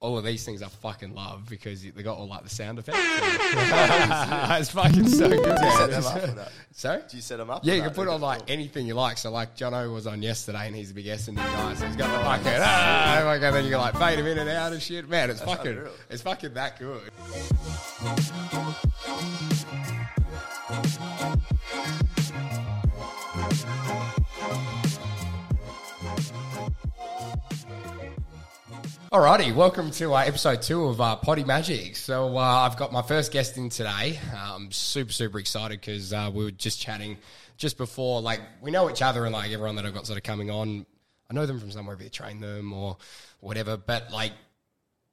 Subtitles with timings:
[0.00, 2.98] All of these things I fucking love because they got all like the sound effects.
[4.58, 5.46] it's fucking so good.
[5.46, 6.52] you set them up for that?
[6.72, 7.02] Sorry?
[7.08, 7.64] Do you set them up?
[7.66, 8.46] Yeah, you can put Okay, on like cool.
[8.48, 9.18] anything you like.
[9.18, 12.10] So like Jono was on yesterday and he's a big Essendon guy, so he's got
[12.16, 14.80] the fucking ah, like, and then you can like fade him in and out and
[14.80, 15.06] shit.
[15.06, 15.92] Man, it's fucking unreal.
[16.08, 17.02] it's fucking that good.
[29.12, 31.96] Alrighty, welcome to uh, episode two of uh, Body Magic.
[31.96, 34.20] So uh, I've got my first guest in today.
[34.32, 37.18] I'm super super excited because uh, we were just chatting
[37.56, 38.20] just before.
[38.20, 40.86] Like we know each other and like everyone that I've got sort of coming on,
[41.28, 41.96] I know them from somewhere.
[42.00, 42.98] You train them or
[43.40, 44.30] whatever, but like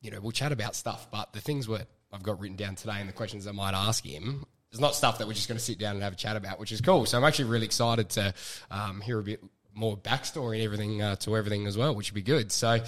[0.01, 1.09] you know, we'll chat about stuff.
[1.09, 4.05] But the things what I've got written down today and the questions I might ask
[4.05, 6.35] him is not stuff that we're just going to sit down and have a chat
[6.35, 7.07] about, which is cool.
[7.07, 8.35] So I'm actually really excited to
[8.69, 9.43] um, hear a bit
[9.77, 12.51] more backstory and everything uh, to everything as well, which would be good.
[12.51, 12.79] So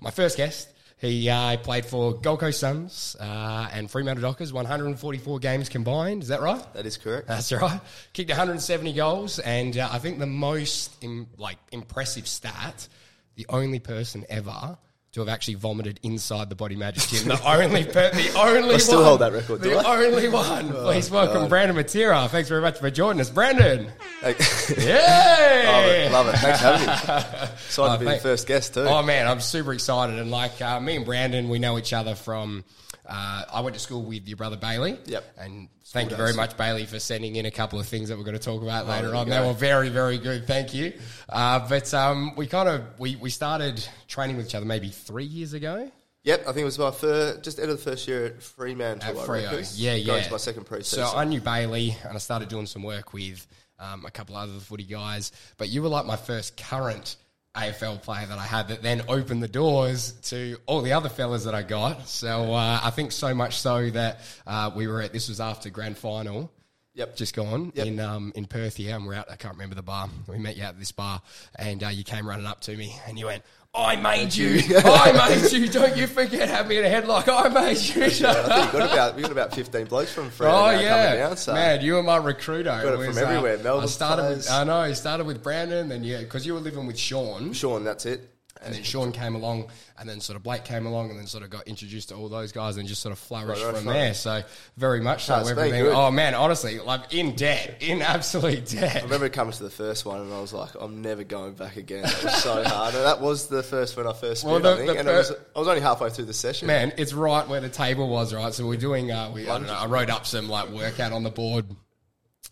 [0.00, 0.68] my first guest.
[1.00, 6.24] He uh, played for Gold Coast Suns uh, and Fremantle Dockers, 144 games combined.
[6.24, 6.60] Is that right?
[6.74, 7.28] That is correct.
[7.28, 7.80] That's right.
[8.14, 12.88] Kicked 170 goals, and uh, I think the most Im- like impressive stat:
[13.36, 14.76] the only person ever
[15.12, 17.28] to have actually vomited inside the Body Magic gym.
[17.28, 18.74] The only, per- the only.
[18.74, 19.72] I still one, hold that record, The?
[19.74, 20.68] Oh, only one.
[20.70, 22.28] Please welcome Brandon Matera.
[22.28, 23.90] Thanks very much for joining us, Brandon.
[24.22, 24.38] Like-
[24.78, 25.64] Yay!
[25.66, 26.36] love it, love it.
[26.38, 27.48] Thanks for having me.
[27.66, 28.80] Excited to be thank- the first guest too.
[28.80, 30.18] Oh man, I'm super excited.
[30.18, 32.64] And like uh, me and Brandon, we know each other from.
[33.08, 34.98] Uh, I went to school with your brother Bailey.
[35.06, 35.24] Yep.
[35.38, 38.24] And thank you very much, Bailey, for sending in a couple of things that we're
[38.24, 39.26] going to talk about later Oh, you on.
[39.28, 39.40] go.
[39.40, 40.46] They were very, very good.
[40.46, 40.92] Thank you.
[41.28, 45.24] Uh, but um, we kind of we, we started training with each other maybe three
[45.24, 45.90] years ago.
[46.24, 49.18] Yep, I think it was my first, just end of the first year at Fremantle.
[49.20, 49.72] At Freo.
[49.76, 50.04] Yeah, yeah.
[50.06, 51.06] Going to my second pre-season.
[51.06, 53.46] So I knew Bailey, and I started doing some work with
[53.78, 55.32] um, a couple other footy guys.
[55.56, 57.16] But you were like my first current
[57.58, 61.44] AFL player that I had that then opened the doors to all the other fellas
[61.44, 62.08] that I got.
[62.08, 65.70] So uh, I think so much so that uh, we were at this was after
[65.70, 66.50] grand final.
[66.94, 67.16] Yep.
[67.16, 67.86] Just gone Yep.
[67.86, 69.30] in um, in Perth here, and we're out.
[69.30, 70.08] I can't remember the bar.
[70.26, 71.22] We met you at this bar,
[71.56, 73.44] and uh, you came running up to me, and you went,
[73.78, 75.68] "I made you, I made you.
[75.68, 77.28] Don't you forget, have me in a headlock.
[77.28, 80.50] I made you." I think we got about we got about fifteen blokes from Freo
[80.52, 81.36] Oh yeah, coming down.
[81.36, 82.70] So man, you were my recruiter.
[82.70, 83.58] Got it from uh, everywhere.
[83.58, 84.50] Melbourne I started with.
[84.50, 84.76] I know.
[84.76, 88.37] I started with Brandon, then yeah, because you were living with Sean, Sean, that's it.
[88.62, 91.44] And then Sean came along, and then sort of Blake came along, and then sort
[91.44, 93.92] of got introduced to all those guys, and just sort of flourished Right, from right.
[93.94, 94.14] there.
[94.14, 94.42] So
[94.76, 95.42] very much so.
[95.42, 95.86] No, everything.
[95.86, 98.96] Oh man, honestly, like in debt, in absolute debt.
[98.96, 101.76] I remember coming to the first one and I was like, I'm never going back
[101.76, 102.04] again.
[102.04, 102.94] It was so hard.
[102.94, 104.92] And that was the first when I first Well, the- I think.
[104.92, 106.66] the and it was, I was only halfway through the session.
[106.66, 108.52] Man, it's right where the table was, right?
[108.54, 111.22] So we're doing, uh, we, I, don't know, I wrote up some like workout on
[111.22, 111.66] the board.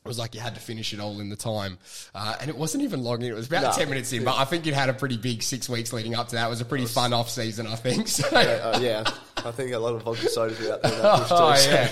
[0.07, 1.79] It was like you had to finish it all in the time.
[2.15, 3.31] Uh, and it wasn't even long in.
[3.31, 3.73] It was about No.
[3.73, 6.29] 10 minutes in, but I think you'd had a pretty big six weeks leading up
[6.29, 6.47] to that.
[6.47, 8.09] It was a pretty fun off season, I think.
[8.09, 9.05] So, Uh, yeah,
[9.47, 10.93] I think a lot of vodka sodas were out there.
[11.03, 11.89] Oh yeah,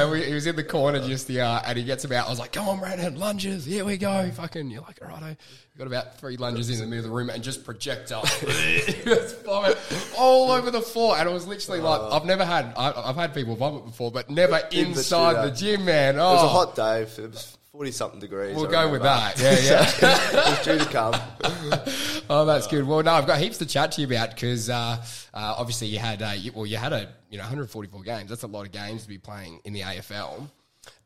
[0.00, 2.26] and we, he was in the corner just the, uh, and he gets about.
[2.26, 5.78] I was like, "Come on, Brandon, lunges, here we go." Fucking, you're like, "Alrighto." You
[5.78, 8.24] got about three lunges in the middle of the room and just projectile,
[9.44, 9.76] vomit
[10.16, 11.18] all over the floor.
[11.18, 12.72] And it was literally like I've never had.
[12.76, 14.60] I, I've had people vomit before, but never.
[14.70, 15.76] In inside the, studio.
[15.76, 16.18] gym, man.
[16.18, 17.02] Oh, It was a hot day.
[17.02, 18.54] It was forty something degrees.
[18.54, 19.36] We'll I go with that.
[19.40, 19.90] Yeah, yeah.
[20.32, 22.13] it was due to come.
[22.30, 22.86] Oh, that's good.
[22.86, 25.04] Well, no, I've got heaps to chat to you about because uh,
[25.34, 28.30] uh, obviously you had uh, you, well, you had a you know 144 games.
[28.30, 30.48] That's a lot of games to be playing in the AFL.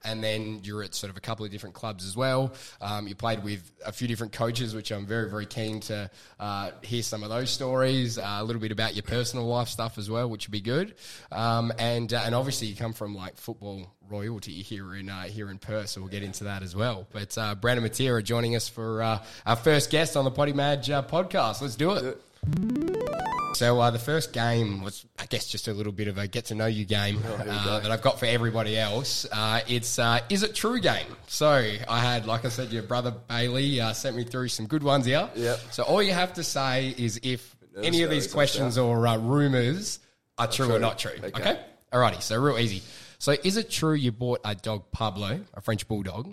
[0.04, 2.54] And then you're at sort of a couple of different clubs as well.
[2.80, 6.70] Um, you played with a few different coaches, which I'm very, very keen to uh,
[6.82, 8.18] hear some of those stories.
[8.18, 10.94] Uh, a little bit about your personal life stuff as well, which would be good.
[11.32, 15.50] Um, and uh, and obviously you come from like football royalty here in uh, here
[15.50, 17.06] in Perth, so we'll get into that as well.
[17.12, 21.02] But uh, Brandon Matera joining us for uh, our first guest on the Body uh,
[21.02, 21.60] podcast.
[21.60, 23.37] Let's do it.
[23.58, 26.44] So uh, the first game was, I guess, just a little bit of a get
[26.44, 29.26] to know you game uh, that I've got for everybody else.
[29.32, 31.08] Uh, it's uh, is it true game.
[31.26, 34.84] So I had, like I said, your brother Bailey uh, sent me through some good
[34.84, 35.28] ones here.
[35.34, 35.58] Yep.
[35.72, 39.98] So all you have to say is if any of these questions or uh, rumors
[40.38, 41.18] are true, or not true.
[41.20, 41.40] Okay.
[41.40, 41.60] Okay.
[41.92, 42.22] Alrighty.
[42.22, 42.84] So real easy.
[43.18, 46.32] So is it true you bought a dog Pablo, a French bulldog?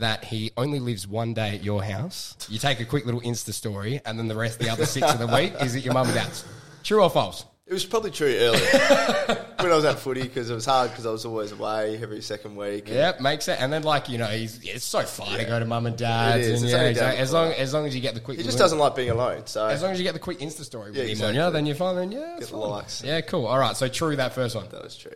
[0.00, 2.36] That he only lives one day at your house.
[2.48, 5.18] You take a quick little Insta story, and then the rest, the other six of
[5.18, 6.44] the week, is at your mum and dad's.
[6.82, 7.44] True or false?
[7.66, 8.58] It was probably true earlier
[9.60, 12.20] when I was at footy because it was hard because I was always away every
[12.20, 12.88] second week.
[12.88, 13.60] Yep, makes it.
[13.60, 16.48] And then like you know, he's it's so far to go to mum and dad's,
[16.48, 16.62] It is.
[16.62, 17.20] and yeah, exactly.
[17.20, 19.46] as long as long as you get the quick, He just doesn't like being alone.
[19.46, 21.38] So As long as you get the quick Insta story with Yeah, him exactly.
[21.38, 21.94] on you, then you're fine.
[21.94, 22.70] Then yeah, it's Get the fine.
[22.70, 23.04] likes.
[23.04, 23.46] Yeah, cool.
[23.46, 24.66] All right, so true that first one.
[24.70, 25.12] that was true.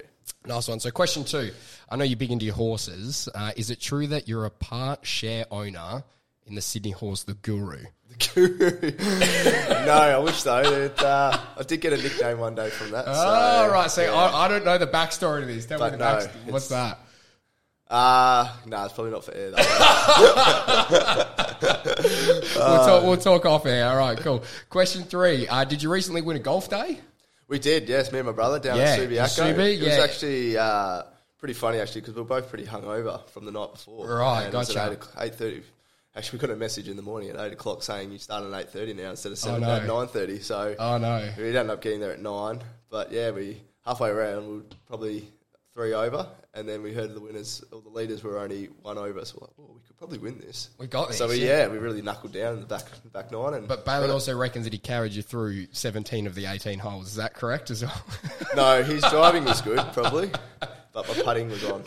[0.46, 0.78] Nice one.
[0.78, 1.52] So question two.
[1.88, 3.30] I know you're big into your horses.
[3.34, 6.04] Uh, is it true that you're a part share owner
[6.46, 7.78] in the Sydney horse, the Guru?
[8.10, 8.90] The Guru.
[9.86, 10.62] no, I wish though.
[10.62, 13.06] That, uh, I did get a nickname one day from that.
[13.06, 13.90] So, oh, right.
[13.90, 14.12] So yeah.
[14.12, 15.64] I, I don't know the backstory to this.
[15.64, 16.52] Tell me But the no, backstory.
[16.52, 16.98] What's that?
[17.88, 19.50] Uh, no, it's probably not for air.
[19.50, 19.60] That
[22.56, 23.88] we'll, talk, we'll talk off air.
[23.88, 24.44] All right, cool.
[24.68, 25.48] Question three.
[25.48, 27.00] Uh, did you recently win a golf day?
[27.54, 28.10] We did, yes.
[28.12, 29.54] Me and my brother down Yeah, at Subiaco.
[29.54, 31.02] Subi, it was actually uh,
[31.38, 34.18] pretty funny actually because we were both pretty hungover from the night before.
[34.18, 35.08] Right, And it was at gotcha.
[35.24, 35.62] eight thirty.
[36.16, 38.60] Actually, we got a message in the morning at eight o'clock saying you start at
[38.60, 39.74] eight thirty now instead of seven Oh, no.
[39.76, 40.40] at nine thirty.
[40.40, 41.28] So Oh, no.
[41.38, 42.60] we ended up getting there at nine.
[42.90, 45.28] But yeah, we halfway around we were probably
[45.74, 49.24] three over, and then we heard the winners or the leaders were only one over.
[49.24, 50.70] So we're like, oh, we could probably win this.
[50.78, 51.62] We got So this, we, yeah.
[51.62, 53.54] yeah, we really knuckled down in the back back nine.
[53.54, 57.08] And But Bailey also reckons that he carried you through 17 of the 18 holes.
[57.08, 58.02] Is that correct as well?
[58.56, 60.30] no, his driving was good probably,
[60.92, 61.82] but my putting was on.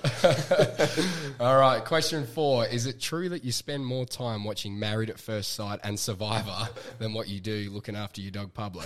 [1.40, 2.66] All right, question four.
[2.66, 6.68] Is it true that you spend more time watching Married at First Sight and Survivor
[7.00, 8.84] than what you do looking after your dog Pablo?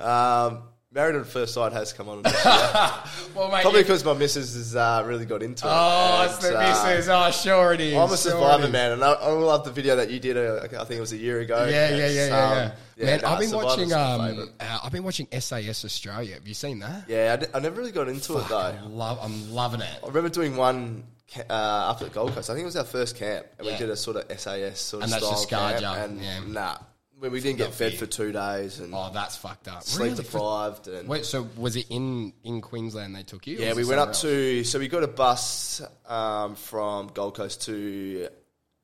[0.00, 2.42] Um, Married at First Sight has come on this year.
[3.34, 5.70] well, mate, Probably because my missus has uh, really got into it.
[5.72, 7.08] Oh, And, it's the uh, missus.
[7.08, 7.94] Oh, sure it is.
[7.94, 8.72] I'm a sure survivor is.
[8.72, 10.36] man, and I, I love the video that you did.
[10.36, 11.64] Uh, I think it was a year ago.
[11.64, 13.04] Yeah, yeah, yeah, It's, yeah, um, yeah.
[13.06, 13.92] Man, nah, I've been watching.
[13.92, 16.34] Um, uh, I've been watching SAS Australia.
[16.34, 17.04] Have you seen that?
[17.08, 18.56] Yeah, I, d- I never really got into it though.
[18.58, 19.18] I love.
[19.20, 19.98] I'm loving it.
[20.00, 21.02] I remember doing one
[21.50, 22.50] uh, up at the Gold Coast.
[22.50, 23.72] I think it was our first camp, and Yeah.
[23.72, 25.80] we did a sort of SAS sort of And that's style camp.
[25.80, 26.40] you, And yeah.
[26.46, 26.76] nah,
[27.18, 29.82] when we didn't get fed for two days and Oh, that's fucked up.
[29.82, 30.22] sleep Really?
[30.22, 30.88] deprived.
[30.88, 33.58] And Wait, so was it in in Queensland they took you?
[33.58, 34.64] or Yeah, was we it went up somewhere to.
[34.64, 38.28] So we got a bus um, from Gold Coast to.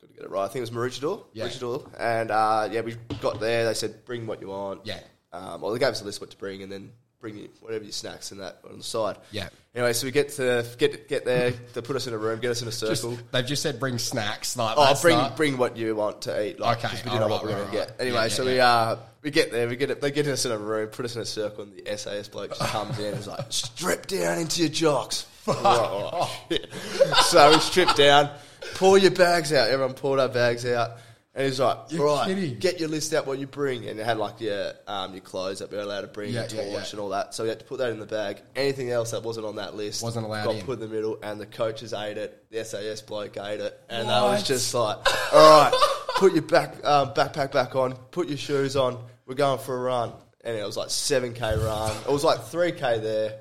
[0.00, 0.44] Got to get it right.
[0.44, 1.24] I think it was Maroochydore.
[1.34, 1.46] Yeah.
[1.48, 1.88] Maroochydore.
[1.98, 3.66] And uh, yeah, we got there.
[3.66, 5.00] They said, "Bring what you want." Yeah.
[5.32, 6.90] Um, well, they gave us a list what to bring, and then
[7.20, 9.16] bring you whatever your snacks and that on the side.
[9.30, 9.48] Yeah.
[9.74, 11.50] Anyway, so we get to get get there.
[11.50, 13.18] They put us in a room, get us in a Just- circle.
[13.30, 14.56] they've just said bring snacks.
[14.56, 16.58] Like, Oh, bring not- bring what you want to eat.
[16.58, 17.88] Like, Okay, we didn't know alright, what we were right, going to right.
[17.98, 18.00] get.
[18.00, 19.68] Anyway, Yeah, so yeah, we uh we get there.
[19.68, 20.00] We get it.
[20.00, 22.50] They get us in a room, put us in a circle, and the SAS bloke
[22.56, 23.04] just comes in.
[23.06, 25.26] and is like, strip down into your jocks.
[25.46, 26.68] Like, "Oh, shit."
[27.24, 28.30] so we stripped down,
[28.74, 29.68] pull your bags out.
[29.70, 30.92] Everyone pulled our bags out.
[31.40, 32.58] And he's like, You're right, kidding.
[32.58, 33.86] get your list out what you bring.
[33.88, 36.46] And it had like your um, your clothes that we were allowed to bring, Yeah,
[36.50, 36.90] your yeah, torch yeah.
[36.90, 37.34] and all that.
[37.34, 38.42] So we had to put that in the bag.
[38.54, 40.66] Anything else that wasn't on that list Wasn't allowed got in.
[40.66, 41.18] put in the middle.
[41.22, 42.44] And the coaches ate it.
[42.50, 43.80] The SAS bloke ate it.
[43.88, 44.46] And I was What?
[44.46, 44.98] just like,
[45.32, 45.72] all right,
[46.16, 49.02] put your back um, backpack back on, put your shoes on.
[49.26, 50.12] We're going for a run.
[50.42, 51.96] And it was like 7K run.
[52.06, 53.40] It was like 3K there.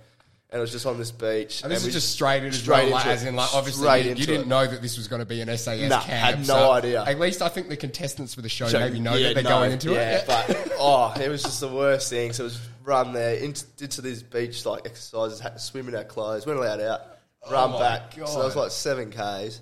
[0.51, 1.61] And it was just on this beach.
[1.61, 3.87] And this we is just straight in as straight well, into as in like obviously
[3.99, 4.47] you, you into didn't it.
[4.47, 6.07] know that this was going to be an SAS Nah, camp.
[6.25, 7.03] had no so idea.
[7.03, 9.43] At least I think the contestants for the show So, maybe know yeah, that they're
[9.43, 10.25] no, going into yeah, it.
[10.27, 12.33] Yeah, but oh, it was just the worst thing.
[12.33, 15.93] So it was run there into, into these beach like exercises, had to swim in
[15.95, 17.01] our clothes, weren't allowed out,
[17.51, 18.15] run Oh back.
[18.15, 18.27] God.
[18.27, 19.61] So it was like seven k's,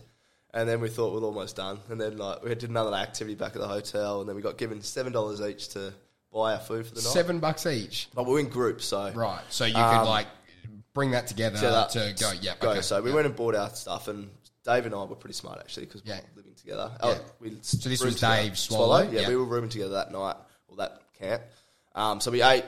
[0.53, 3.58] and then we thought we're almost done, and then like we did another activity back
[3.58, 5.94] at the hotel, and then we got given seven dollars each to
[6.32, 7.10] buy our food for the night.
[7.12, 8.08] Seven bucks each.
[8.15, 9.41] but we we're in groups, so Right.
[9.50, 10.27] So you could Um, like
[10.98, 11.58] bring that together
[11.92, 12.32] to go.
[12.42, 12.56] Yeah.
[12.60, 12.72] go.
[12.72, 12.82] okay.
[12.82, 13.16] So we yeah.
[13.16, 14.30] went and bought our stuff, and
[14.66, 16.18] Dave and I were pretty smart actually because we Yeah.
[16.36, 16.92] were living together.
[17.04, 17.10] Yeah.
[17.20, 18.42] Oh, we So this was together.
[18.44, 19.04] Dave Swallow?
[19.04, 19.27] Yeah, Yeah.
[19.30, 20.36] we were rooming together that night
[20.68, 21.44] or that camp.
[21.94, 22.66] Um, so we ate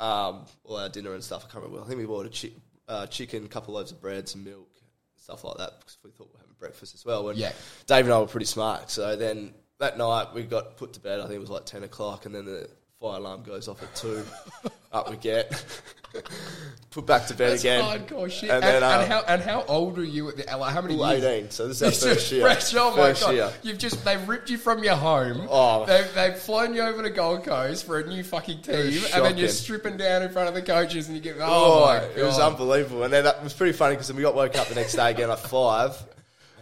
[0.00, 1.44] um, all our dinner and stuff.
[1.48, 1.84] I can't remember.
[1.84, 2.54] I think we bought a chi-
[2.88, 4.68] uh, chicken, a couple loaves of bread, some milk,
[5.16, 7.28] stuff like that because we thought we were having breakfast as well.
[7.28, 7.52] And Yeah.
[7.86, 8.90] Dave and I were pretty smart.
[8.90, 11.20] So then that night we got put to bed.
[11.20, 12.68] I think it was like ten o'clock, and then the
[13.00, 14.24] fire alarm goes off at two.
[14.92, 15.64] Up we get.
[16.90, 17.84] Put back to bed That's again.
[17.84, 18.48] hardcore shit.
[18.50, 20.94] And And, then, uh, how and how old are you at the like, how many
[20.94, 21.22] years?
[21.22, 21.50] 18.
[21.50, 22.40] So this is our This first year.
[22.42, 22.74] fresh.
[22.74, 23.34] Oh my First god!
[23.34, 23.52] year.
[23.62, 25.46] You've just they've ripped you from your home.
[25.50, 25.84] Oh.
[25.84, 28.84] They've, they've flown you over to Gold Coast for a new fucking team, and
[29.24, 29.48] then you're shocking.
[29.48, 32.10] stripping down in front of the coaches, and you get oh, Oh, my god!
[32.16, 33.02] it was unbelievable.
[33.04, 35.10] And then it was pretty funny because then we got woke up the next day
[35.10, 35.94] again at five,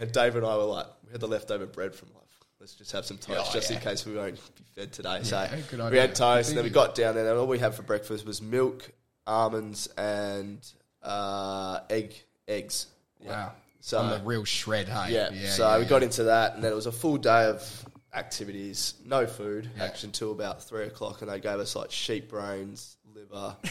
[0.01, 2.23] and Dave and I were like, we had the leftover bread from like,
[2.59, 3.77] let's just have some toast Oh, just yeah.
[3.77, 5.19] in case we won't be fed today.
[5.23, 7.75] so good we had toast, and then we got down there, and all we had
[7.75, 8.89] for breakfast was milk,
[9.25, 10.59] almonds, and
[11.03, 12.13] uh, egg
[12.47, 12.87] eggs.
[13.19, 13.53] Wow.
[13.79, 15.13] So- on the real shred, hey.
[15.13, 15.29] Yeah.
[15.49, 15.89] so yeah, we yeah.
[15.89, 19.85] got into that, and then it was a full day of activities, no food, Yeah.
[19.85, 23.55] actually until about three o'clock, and they gave us like sheep brains, liver.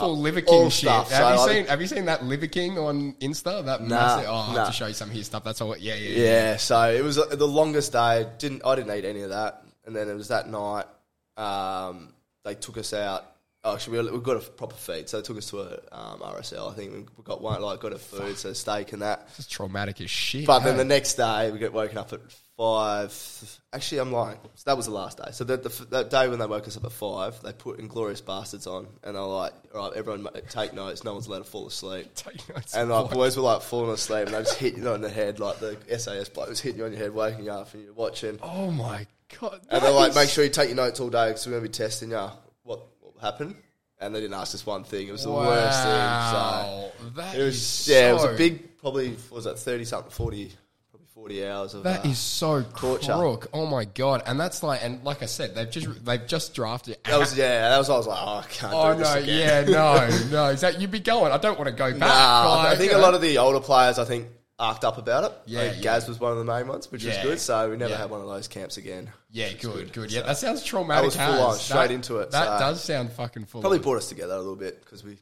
[0.00, 0.80] full Liver all King shit.
[0.88, 1.10] stuff.
[1.10, 3.64] Have So you I- seen Have you seen that Liver King on Insta?
[3.64, 4.28] That massive.
[4.28, 4.66] Oh, I'll have nah.
[4.66, 5.44] to show you some of his stuff.
[5.44, 5.76] That's all.
[5.76, 6.24] Yeah, yeah, yeah.
[6.24, 8.26] Yeah, so it was uh, the longest day.
[8.38, 10.86] Didn't I didn't eat any of that, and then it was that night.
[11.36, 12.12] Um,
[12.44, 13.24] they took us out.
[13.64, 16.20] Oh, actually, we, we got a proper feed, so they took us to a um,
[16.20, 16.70] RSL.
[16.70, 19.28] I think we we got one like got a food, so steak and that.
[19.38, 20.46] It's traumatic as shit.
[20.46, 22.20] But then the next day, we get woken up at
[22.58, 23.60] five.
[23.72, 24.38] Actually, I'm lying.
[24.56, 25.28] So that was the last day.
[25.30, 28.22] So the, the, that day when they woke us up at five, they put Inglourious
[28.22, 31.04] Basterds on, and they're like, "All right, everyone, take notes.
[31.04, 32.74] No one's allowed to fall asleep." Take notes.
[32.74, 35.38] And like boys were like falling asleep, and they just hit you on the head,
[35.40, 37.94] like the SAS bloke was hitting you on your head, waking you up, and you're
[37.94, 38.38] watching.
[38.42, 39.06] Oh my
[39.40, 39.60] god!
[39.70, 41.64] And they're like, is- make sure you take your notes all day because we're going
[41.64, 42.28] to be testing you.
[42.64, 43.54] What, what happened?
[44.00, 45.08] And they didn't ask us one thing.
[45.08, 45.92] It was the worst thing.
[45.92, 49.84] Wow, that it was is yeah, it was a big, probably what was that thirty
[49.84, 50.52] something, forty,
[51.18, 53.12] probably forty hours of That uh, is so torture.
[53.12, 53.48] crook.
[53.52, 54.22] Oh my god!
[54.26, 56.98] And that's like, and like I said, they've just they've just drafted.
[57.04, 57.68] That was yeah.
[57.70, 59.20] That was I was like, oh, I can't Oh do this no!
[59.20, 59.68] again.
[59.68, 59.72] Yeah,
[60.30, 60.44] no, no.
[60.50, 61.32] Is that you'd be going?
[61.32, 62.00] I don't want to go back.
[62.00, 65.32] Nah, I think a lot of the older players, I think, arced up about it.
[65.46, 65.82] Yeah, think yeah.
[65.82, 67.38] Gaz was one of the main ones, which was good.
[67.40, 67.98] So we never Yeah.
[67.98, 69.10] had one of those camps again.
[69.30, 70.10] Yeah, good, good.
[70.10, 71.12] So- Yeah, that sounds traumatic.
[71.12, 73.60] That was full on, straight That- into it, That so- does sound fucking full.
[73.60, 73.82] Probably on.
[73.84, 75.18] brought us together a little bit because we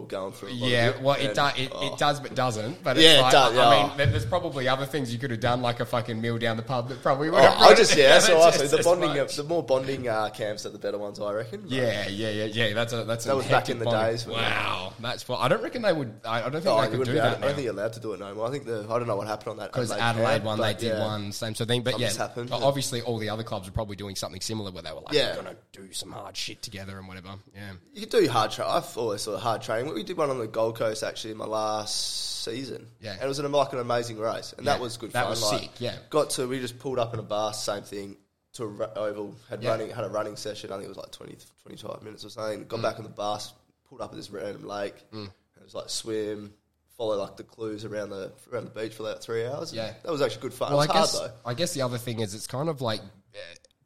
[0.00, 0.50] going through.
[0.52, 1.92] Yeah, well, it, And, does, it, oh.
[1.92, 2.82] it does, but doesn't.
[2.82, 3.96] But Yeah, like, does, I yeah.
[3.96, 6.62] mean, there's probably other things you could have done, like a fucking meal down the
[6.62, 7.60] pub that probably would Oh, have.
[7.60, 8.62] I just yeah, that's That's awesome.
[8.62, 9.36] just The bonding, much.
[9.36, 11.64] the more bonding uh, camps are the better ones, I reckon.
[11.66, 12.72] Yeah, yeah, yeah, yeah.
[12.74, 14.12] That's a that's That was back in the bonding.
[14.12, 15.22] days Wow, that's.
[15.22, 15.36] Fun.
[15.40, 16.14] I don't reckon they would.
[16.24, 18.00] I, I don't think Oh, they could do that I don't think you're allowed to
[18.00, 18.46] do it no more.
[18.46, 20.74] I think the I don't know what happened on that Because Adelaide, Adelaide one, they
[20.74, 21.82] did one same sort of thing.
[21.82, 22.50] But yeah, happened.
[22.52, 25.36] obviously all the other clubs are probably doing something similar where they were like, Yeah.
[25.36, 27.34] we're going to do some hard shit together and whatever.
[27.54, 27.72] Yeah.
[27.94, 28.58] You could do hard.
[28.60, 29.81] I've always thought hard training.
[29.82, 32.86] We did one on the Gold Coast actually in my last season.
[33.00, 33.12] Yeah.
[33.12, 35.12] and it was an, like an amazing race, and Yeah, that was good.
[35.12, 35.30] that fun.
[35.30, 35.96] was like, sick, yeah.
[36.10, 38.16] got to we just pulled up in a bus, same thing
[38.54, 39.34] to a oval.
[39.48, 39.70] Had Yeah.
[39.70, 40.70] running had a running session.
[40.72, 42.64] I think it was like 20, 25 minutes or something.
[42.64, 42.68] Mm.
[42.68, 43.52] Got back on the bus,
[43.88, 44.94] pulled up at this random lake.
[45.12, 46.52] And it was like swim.
[46.98, 49.72] Follow like the clues around the around the beach for like three hours.
[49.72, 49.92] Yeah.
[50.02, 50.72] that was actually good fun.
[50.72, 51.50] Well, it I guess hard though.
[51.50, 53.38] I guess the other thing is it's kind of like uh,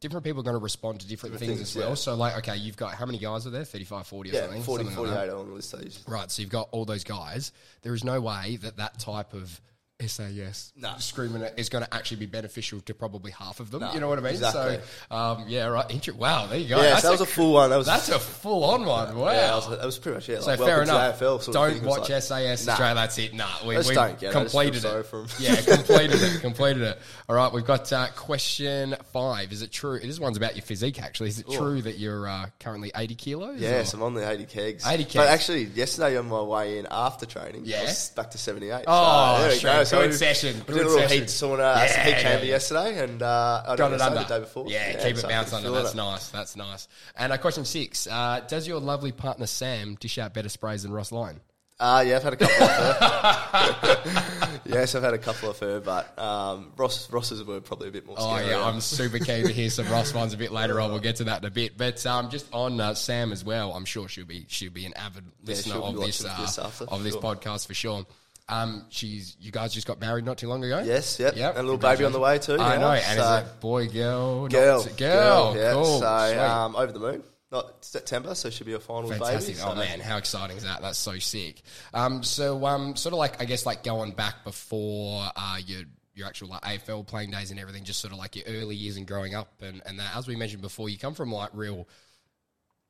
[0.08, 1.88] different people are going to respond to different, things, things, as well.
[1.90, 1.94] yeah.
[1.94, 3.64] So like, okay, you've got how many guys are there?
[3.64, 4.62] 35, 40 or Yeah, something?
[4.62, 5.74] 40, Something like 48 on the list.
[6.08, 7.52] Right, so you've got all those guys.
[7.82, 9.60] There is no way that that type of
[10.06, 10.92] SAS No.
[10.98, 13.80] screaming it is going to actually be beneficial to probably half of them.
[13.80, 14.32] No, you know what I mean?
[14.34, 14.78] exactly.
[15.08, 15.90] So, um, yeah, right.
[15.90, 16.76] Inter- wow, there you go.
[16.76, 17.70] Yeah, That's so that was a full one.
[17.70, 19.16] That was That's a full on one.
[19.16, 19.30] Wow.
[19.30, 20.42] Yeah, that was, that was pretty much it.
[20.42, 21.18] So Like, fair welcome to enough.
[21.20, 21.84] AFL sort don't thing.
[21.84, 22.72] Watch like- SAS Nah.
[22.72, 22.94] Australia.
[22.94, 23.34] That's it.
[23.34, 24.36] Nah, we, we don't get it.
[24.36, 25.40] I just feel completed it.
[25.40, 26.40] yeah, completed it.
[26.42, 26.98] Completed it.
[27.28, 29.50] All right, we've got uh, question five.
[29.52, 29.98] Is it true?
[29.98, 31.00] This one's about your physique.
[31.02, 33.58] Actually, is it true that you're uh, currently eighty kilos?
[33.60, 34.86] Yes, or- I'm on the 80 kegs.
[34.86, 37.78] 80 But actually, yesterday on my way in after training, Yeah.
[37.80, 38.84] I was back to 78.
[38.86, 40.06] Oh, so there we sure.
[40.06, 40.10] go.
[40.10, 40.56] So Good session.
[40.60, 41.18] Good did a little session.
[41.18, 42.50] heat sauna, Yeah, heat yeah, chamber yeah.
[42.52, 44.18] yesterday, and uh, I Got don't it under.
[44.20, 44.64] the day before.
[44.68, 45.70] Yeah, keep it I'm under.
[45.70, 45.96] That's it.
[45.96, 46.28] nice.
[46.28, 46.88] That's nice.
[47.16, 50.92] And uh, question six: uh, Does your lovely partner Sam dish out better sprays than
[50.92, 51.40] Ross Lyon?
[51.78, 54.60] Uh, yeah, I've had a couple of her.
[54.64, 58.06] yes, I've had a couple of her, but um, Ross Ross's were probably a bit
[58.06, 60.90] more Oh yeah, I'm super keen to hear some Ross ones a bit later on.
[60.90, 61.76] We'll get to that in a bit.
[61.76, 64.94] But um, just on uh, Sam as well, I'm sure she'll be she'll be an
[64.94, 67.22] avid listener she'll of this, uh, this after, of this sure.
[67.22, 68.06] podcast for sure.
[68.48, 70.82] Um, she's you guys just got married not too long ago.
[70.84, 71.36] Yes, yep.
[71.36, 71.50] Yep.
[71.56, 72.54] And a little baby on the way too.
[72.54, 72.90] I now, know.
[72.92, 75.72] And so- is it boy, girl, Girl, Not- girl, yeah.
[75.72, 76.00] Cool.
[76.00, 77.22] So um, over the moon.
[77.52, 79.54] Not September, so she'll be a final Fantastic!
[79.56, 79.68] baby.
[79.68, 80.82] oh man, how exciting is that?
[80.82, 81.62] That's so sick.
[81.94, 85.82] Um, so um, sort of like I guess like going back before uh, your
[86.14, 88.96] your actual like AFL playing days and everything, just sort of like your early years
[88.96, 90.16] and growing up and and that.
[90.16, 91.86] As we mentioned before, you come from like real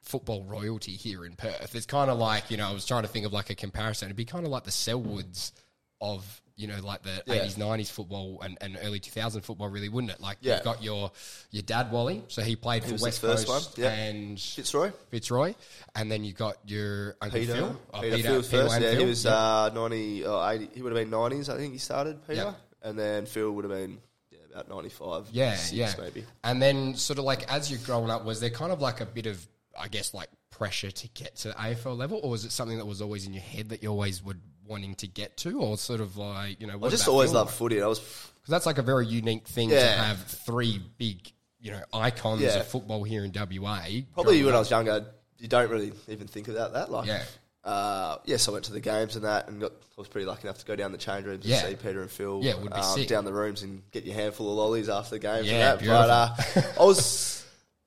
[0.07, 1.75] football royalty here in Perth.
[1.75, 4.07] It's kind of like you know I was trying to think of like a comparison.
[4.07, 5.53] It'd be kind of like the Selwoods
[6.01, 7.45] of you know like the Yeah.
[7.45, 10.55] 80s 90s football and, and early 2000 football really wouldn't it like Yeah.
[10.57, 11.11] you've got your
[11.51, 13.93] your dad Wally so he played for West first Coast one, yeah.
[13.93, 14.91] and Fitzroy.
[15.11, 15.55] Fitzroy,
[15.95, 17.55] and then you've got your Uncle Peter.
[17.55, 17.81] Phil.
[17.93, 18.75] Oh, Peter, Phil first.
[18.75, 19.33] and Yeah, he was Yep.
[19.35, 20.69] uh, 90 or 80.
[20.75, 22.43] He would have been 90s, I think he started, Peter.
[22.45, 22.61] Yep.
[22.83, 23.99] And then Phil would have been
[24.31, 25.29] yeah, about 95.
[25.33, 26.25] yeah, six yeah, maybe.
[26.45, 29.07] And then sort of like as you're growing up, was there kind of like a
[29.07, 29.47] bit of
[29.79, 33.03] I guess, like pressure to get to AFL level, or was it something that was
[33.03, 36.17] always in your head that you always would wanting to get to, or sort of
[36.17, 36.83] like you know?
[36.85, 37.59] I just always loved like?
[37.59, 37.83] footy.
[37.83, 41.83] I was 'Cause that's like a very unique thing to have three big, you know,
[41.93, 42.59] icons Yeah.
[42.61, 44.03] of football here in WA.
[44.15, 45.05] probably when I was younger.
[45.39, 46.91] You don't really even think about that.
[46.91, 47.25] Like, Yeah.
[47.65, 50.43] Uh, yes, I went to the games and that, and got, I was pretty lucky
[50.47, 51.57] enough to go down the change rooms Yeah.
[51.67, 52.39] and see Peter and Phil.
[52.45, 53.09] Yeah, would be um, sick.
[53.09, 55.49] down the rooms and get your handful of lollies after the games.
[55.49, 55.85] Yeah, and that.
[55.85, 57.45] But uh, I was,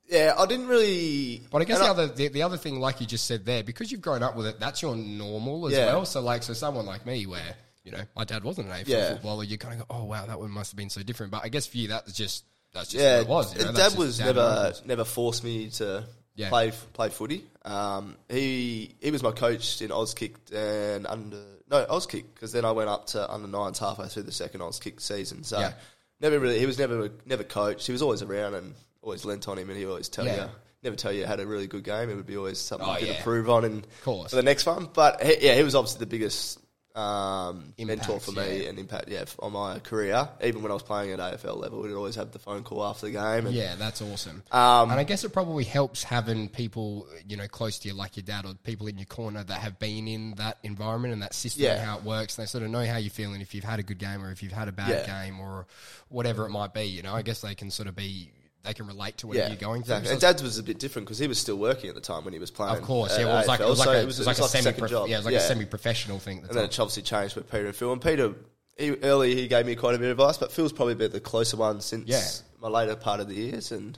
[0.10, 1.42] yeah, I didn't really.
[1.51, 3.92] But I guess the other the, the other thing, like you just said there, because
[3.92, 5.88] you've grown up with it, that's your normal as Yeah.
[5.88, 6.06] well.
[6.06, 9.10] So like, so someone like me, where you know my dad wasn't an AFL Yeah.
[9.13, 11.32] footballer, you kind of go, oh wow, that one must have been so different.
[11.32, 13.58] But I guess for you, that was just that's just yeah, what it was.
[13.60, 13.72] You know?
[13.74, 14.84] Dad was dad never normals.
[14.86, 16.04] never forced me to
[16.36, 16.50] Yeah.
[16.50, 17.44] play play footy.
[17.66, 22.72] Um, he he was my coach in Auskick and under no Auskick because then I
[22.72, 25.44] went up to under nines halfway through the second Auskick season.
[25.44, 25.74] So Yeah.
[26.20, 27.86] never really he was never never coached.
[27.86, 30.46] He was always around and always lent on him, and he always tell Yeah.
[30.46, 30.51] you.
[30.84, 32.10] Never tell you had a really good game.
[32.10, 33.18] It would be always something Oh, you could yeah.
[33.18, 34.29] improve on and course.
[34.29, 34.88] for the next one.
[34.94, 36.58] But he, yeah, he was obviously the biggest
[36.96, 38.70] um, mentor for me yeah.
[38.70, 40.27] and impact yeah on my career.
[40.44, 43.06] Even when I was playing at AFL level, we'd always have the phone call after
[43.08, 43.46] the game.
[43.46, 44.41] And, Yeah, that's awesome.
[44.51, 48.15] Um, and I guess it probably helps having people, you know, close to you like
[48.18, 51.34] your dad or people in your corner that have been in that environment and that
[51.34, 52.38] system and how it works.
[52.38, 54.32] And they sort of know how you're feeling if you've had a good game or
[54.32, 55.24] if you've had a bad Yeah.
[55.24, 55.68] game or
[56.10, 56.84] whatever it might be.
[56.86, 58.32] You know, I guess they can sort of be,
[58.63, 59.96] they can relate to whatever Yeah, you're going through.
[59.96, 60.12] exactly.
[60.12, 62.34] And Dad's was a bit different because he was still working at the time when
[62.34, 62.75] he was playing.
[62.78, 64.38] of course, yeah, well, it was like, it was like so a, it was like
[64.39, 65.08] a semi, second job.
[65.08, 66.38] yeah, it was like a semi-professional thing.
[66.39, 67.92] At the And then it obviously changed with Peter and Phil.
[67.94, 68.34] And Peter,
[68.78, 71.20] he, early he gave me quite a bit of advice, but Phil's probably been the
[71.22, 72.22] closer one since Yeah.
[72.62, 73.72] my later part of the years.
[73.72, 73.98] And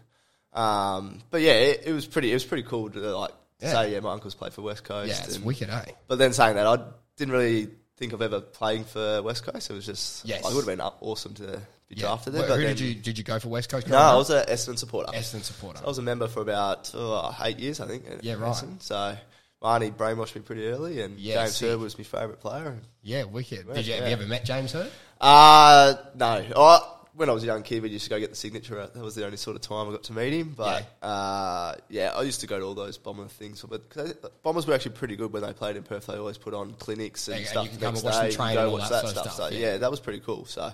[0.54, 2.30] um, but yeah, it, it was pretty.
[2.32, 3.72] It was pretty cool to like Yeah.
[3.72, 5.10] say, yeah, my uncle's played for West Coast.
[5.10, 5.86] Yeah, it's and- wicked, eh?
[6.08, 6.78] But then saying that, I
[7.18, 9.70] didn't really think of ever playing for West Coast.
[9.70, 10.44] It was just, Yes.
[10.44, 12.08] like, it would have been awesome to be Yeah.
[12.08, 12.48] drafted there.
[12.48, 13.88] But Who then- did you did you go for West Coast?
[13.88, 15.12] No, I was an Essendon supporter.
[15.12, 15.82] Essendon supporter.
[15.84, 18.06] I was a member for about oh, eight years, I think.
[18.22, 18.52] Yeah, right.
[18.54, 18.82] Essendon.
[18.82, 19.18] So
[19.62, 21.70] Marnie brainwashed me pretty early, and Yeah, James sick.
[21.70, 22.80] Hird was my favourite player.
[23.04, 23.72] yeah, wicked.
[23.74, 24.08] Did you, have yeah.
[24.08, 24.90] you ever met James Hird?
[25.20, 26.44] Uh, no.
[26.56, 26.80] I,
[27.14, 28.80] when I was a young kid, we used to go get the signature.
[28.80, 28.94] Out.
[28.96, 30.54] That was the only sort of time I got to meet him.
[30.58, 33.64] But yeah, uh, yeah I used to go to all those Bomber things.
[33.70, 36.08] But 'cause they- Bombers were actually pretty good when they played in Perth.
[36.08, 37.64] They always put on clinics and Yeah, stuff.
[37.66, 38.32] you can come and watch them day.
[38.32, 39.60] You can train go and all watch that sort of stuff, So yeah.
[39.74, 39.78] yeah.
[39.78, 40.46] that was pretty cool.
[40.46, 40.72] So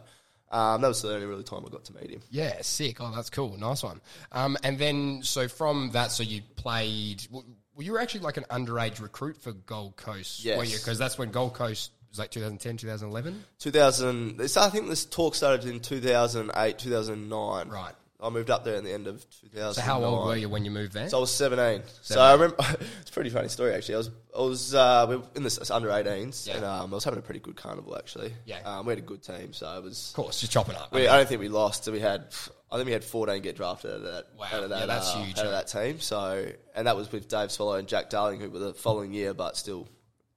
[0.51, 2.21] um, that was the only really time I got to meet him.
[2.29, 2.97] Yeah, sick.
[2.99, 3.57] Oh, that's cool.
[3.57, 3.99] Nice one.
[4.31, 7.27] Um, and then, so from that, so you played.
[7.31, 7.43] Well,
[7.79, 10.57] you were actually like an underage recruit for Gold Coast, Yes.
[10.57, 10.77] were you?
[10.77, 13.43] Because that's when Gold Coast was like 2010, 2011.
[13.59, 14.37] 2000.
[14.37, 17.69] This, I think this talk started in 2008, 2009.
[17.69, 17.93] Right.
[18.19, 19.73] I moved up there in the end of 2009.
[19.75, 21.07] So how old were you when you moved there?
[21.07, 21.83] So I was 17.
[22.01, 22.55] So I remember,
[23.01, 23.93] it's a pretty funny story actually.
[23.95, 26.55] I was, I was uh, we were in this under 18s Yeah.
[26.55, 28.33] and um, I was having a pretty good carnival actually.
[28.45, 28.59] Yeah.
[28.65, 30.09] Um, we had a good team, so it was.
[30.09, 30.89] of course, just chopping up.
[30.91, 31.83] I We, mean, I don't think we lost.
[31.83, 32.25] So we had,
[32.71, 34.25] I think we had 14 get drafted out of that.
[34.35, 34.47] Wow.
[34.51, 35.99] Out of that, Yeah, that's uh, huge, Out of that team.
[35.99, 39.35] So, and that was with Dave Swallow and Jack Darling, who were the following year,
[39.35, 39.87] but still,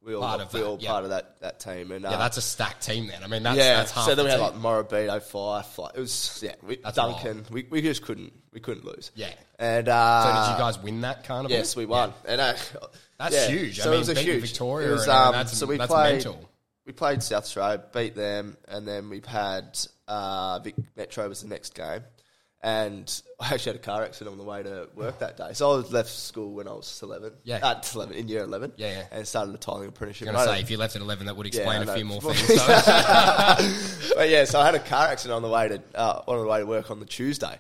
[0.04, 0.90] we all, Part of we that, all yeah.
[0.90, 1.90] part of that, that team.
[1.92, 3.22] And yeah, uh, that's a stacked team then.
[3.22, 4.62] I mean, that's, yeah, that's so then the we had team.
[4.62, 5.78] like Morabito, Fyfe.
[5.78, 7.44] Like, it was yeah, we, Duncan.
[7.50, 9.10] We, we just couldn't we couldn't lose.
[9.14, 9.30] Yeah.
[9.58, 11.50] and uh, So did you guys win that carnival?
[11.56, 12.54] Yes, we won, and uh,
[13.18, 13.78] That's yeah, huge.
[13.80, 15.76] I So mean, it was a huge Victoria was, and, uh, um, that's- so we
[15.76, 16.12] that's played.
[16.14, 16.48] mental.
[16.86, 21.48] We played South Australia, beat them, and then we've had uh, Vic Metro was the
[21.48, 22.00] next game.
[22.62, 25.52] And I actually had a car accident on the way to work that day.
[25.54, 27.32] So I was left school when I was 11.
[27.44, 27.58] Yeah.
[27.62, 28.72] Uh, 11, in year 11.
[28.76, 29.04] Yeah, yeah.
[29.10, 30.28] And started a tiling apprenticeship.
[30.28, 32.04] I'm going to say, if you left at 11, that would explain I a few
[32.04, 32.38] more things.
[32.38, 32.66] So.
[34.16, 36.46] but yeah, so I had a car accident on the way to uh, on the
[36.46, 37.58] way to work on the Tuesday,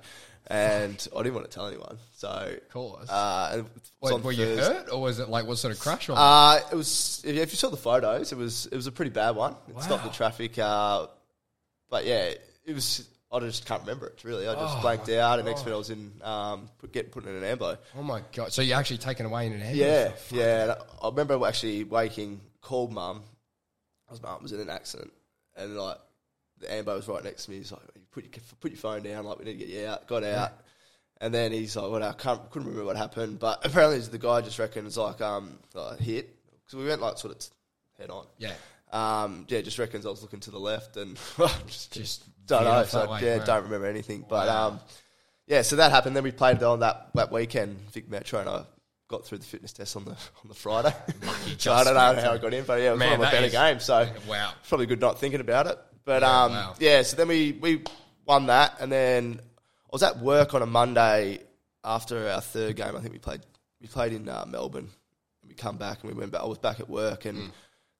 [0.48, 1.96] and I didn't want to tell anyone.
[2.12, 3.08] So, of course.
[3.08, 3.62] uh,
[4.02, 6.08] Wait, on were you hurt, or was it like what sort of crash?
[6.10, 7.22] Or Uh, it was.
[7.24, 9.56] If if you saw the photos, it was it was a pretty bad one.
[9.68, 10.58] It stopped the traffic.
[10.58, 11.06] Uh,
[11.88, 12.32] but yeah,
[12.66, 13.08] it was.
[13.32, 14.24] I just can't remember it.
[14.24, 16.92] Really, I just Oh blanked my out, and next minute I was in um, put,
[16.92, 17.76] getting put in an ambo.
[17.96, 18.52] oh my god!
[18.52, 20.20] So you're actually taken away in an ambulance?
[20.32, 20.62] Yeah, yeah.
[20.62, 23.22] and I I remember actually waking, called mum.
[24.10, 25.12] His mum was in an accident,
[25.56, 25.98] and like
[26.58, 27.58] the ambo was right next to me.
[27.58, 29.24] He's like, "You "Put your put your phone down.
[29.24, 30.52] Like we need to get you out." Got out,
[31.20, 34.40] and then he's like, "Well, I can't couldn't remember what happened." But apparently, the guy
[34.40, 37.48] just reckons like um like, hit because we went like sort of t-
[37.98, 38.26] head on.
[38.38, 38.54] yeah.
[38.92, 41.16] Um, yeah, just reckons I was looking to the left and
[41.68, 42.84] just, Just don't know.
[42.84, 43.44] So way, yeah, wow.
[43.44, 44.24] don't remember anything.
[44.28, 44.68] But Wow.
[44.68, 44.80] um,
[45.46, 46.14] yeah, so that happened.
[46.16, 48.62] Then we played on that that weekend, Vic Metro, and I
[49.08, 50.94] got through the fitness test on the on the Friday.
[51.58, 53.24] so I don't know how I got in, but yeah, it was Man, one of
[53.26, 53.84] my better is- games.
[53.84, 54.52] So Wow.
[54.68, 55.78] probably good not thinking about it.
[56.04, 56.74] But Yeah, um, wow.
[56.78, 57.82] yeah, so then we we
[58.26, 61.40] won that, and then I was at work on a Monday
[61.84, 62.96] after our third game.
[62.96, 63.40] I think we played
[63.80, 64.88] we played in uh, Melbourne.
[65.46, 66.42] We come back and we went back.
[66.42, 67.38] I was back at work and.
[67.38, 67.50] Mm.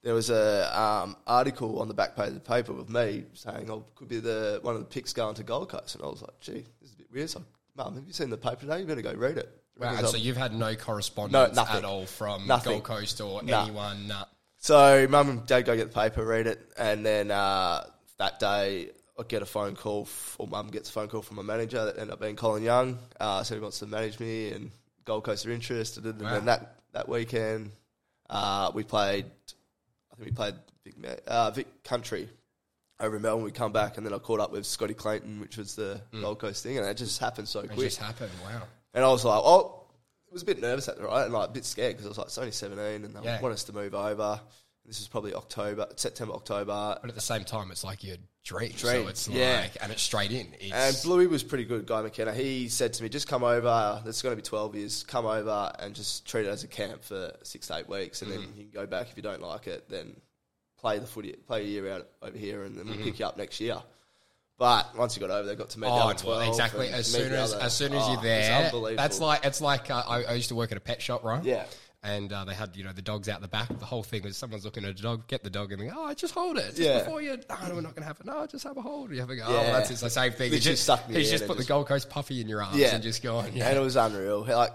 [0.02, 3.70] There was a um, article on the back page of the paper with me saying,
[3.70, 6.22] "Oh, could be the one of the picks going to Gold Coast," and I was
[6.22, 7.42] like, "Gee, this is a bit weird." So
[7.76, 8.80] Mum, have you seen the paper today?
[8.80, 9.48] You better go read it.
[9.78, 11.76] Wow, so I'm- you've had no correspondence No, nothing.
[11.78, 12.72] at all from Nothing.
[12.72, 13.62] Gold Coast or Nah.
[13.64, 14.08] anyone.
[14.08, 14.24] Nah.
[14.58, 17.86] So mum and dad go get the paper, read it, and then uh,
[18.18, 21.36] that day I get a phone call, f- or mum gets a phone call from
[21.36, 22.98] my manager that ended up being Colin Young.
[23.18, 24.70] Uh, said he wants to manage me, and
[25.04, 26.04] Gold Coast are interested.
[26.04, 26.30] And Wow.
[26.32, 27.70] then that that weekend
[28.28, 29.26] uh, we played.
[30.20, 30.54] Think we played
[30.84, 32.28] Vic, uh, Vic Country
[33.00, 33.44] over in Melbourne.
[33.44, 36.38] We come back, and then I caught up with Scotty Clayton, which was the Gold
[36.38, 37.80] Coast thing, and it just happened so It quick.
[37.80, 38.30] just happened.
[38.44, 38.62] Wow.
[38.92, 39.84] And I was like, oh,
[40.30, 42.08] I was a bit nervous at the right, and like a bit scared because I
[42.10, 43.40] was like, it's only 17, and they Yeah.
[43.40, 44.40] want us to move over.
[44.86, 46.98] This was probably October, September, October.
[47.00, 48.72] But at the same time, it's like your dream.
[48.72, 49.60] Dream, So it's yeah.
[49.62, 50.48] like, and it's straight in.
[50.58, 52.32] It's, And Bluey was pretty good, Guy McKenna.
[52.34, 55.70] He said to me, just come over, there's going to be 12 years, come over
[55.78, 58.58] and just treat it as a camp for six to eight weeks, and then Mm-hmm.
[58.58, 60.16] you can go back if you don't like it, then
[60.78, 63.36] play the footy, play a year out over here, and then we'll pick you up
[63.36, 63.76] next year.
[64.58, 66.02] But once you got over there, got to meet the Mm-hmm.
[66.06, 66.48] Oh, other 12.
[66.48, 66.88] exactly.
[66.88, 69.02] As soon as other- as soon as oh, you're it's there, unbelievable.
[69.02, 71.42] that's like it's like uh, I, I used to work at a pet shop, right?
[71.44, 71.64] Yeah.
[72.02, 73.68] And uh, they had you know the dogs out the back.
[73.78, 75.92] The whole thing was someone's looking at a dog, get the dog, and they go,
[75.96, 77.00] "Oh, just hold it just Yeah.
[77.00, 78.24] before you." No, no, we're not going to have it.
[78.24, 79.10] No, just have a hold.
[79.10, 79.44] You have a go.
[79.46, 80.50] Oh, that's it's the same thing.
[80.50, 82.94] He just, me he's just put the Gold Coast puffy in your arms Yeah.
[82.94, 83.54] and just going.
[83.54, 83.68] Yeah.
[83.68, 84.40] And it was unreal.
[84.48, 84.72] Like,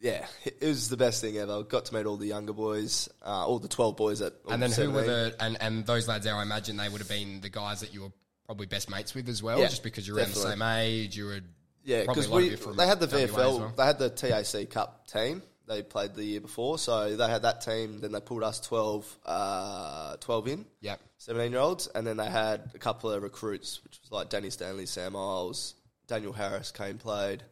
[0.00, 1.64] yeah, it was the best thing ever.
[1.64, 4.70] Got to meet all the younger boys, uh, all the 12 boys at And then
[4.72, 6.34] who were the and, and those lads there?
[6.34, 8.12] I imagine they would have been the guys that you were
[8.46, 11.14] probably best mates with as well, Yeah, just because you're around the same age.
[11.16, 11.40] You were
[11.84, 13.72] Yeah, because a lot of we they had the VFL, well.
[13.76, 15.42] they had the TAC Cup team.
[15.66, 18.00] They played the year before, so they had that team.
[18.00, 21.00] Then they pulled us 12, uh, 12 in, Yep.
[21.18, 24.50] 17 year olds, and then they had a couple of recruits, which was like Danny
[24.50, 25.74] Stanley, Sam Iles,
[26.06, 27.42] Daniel Harris came played.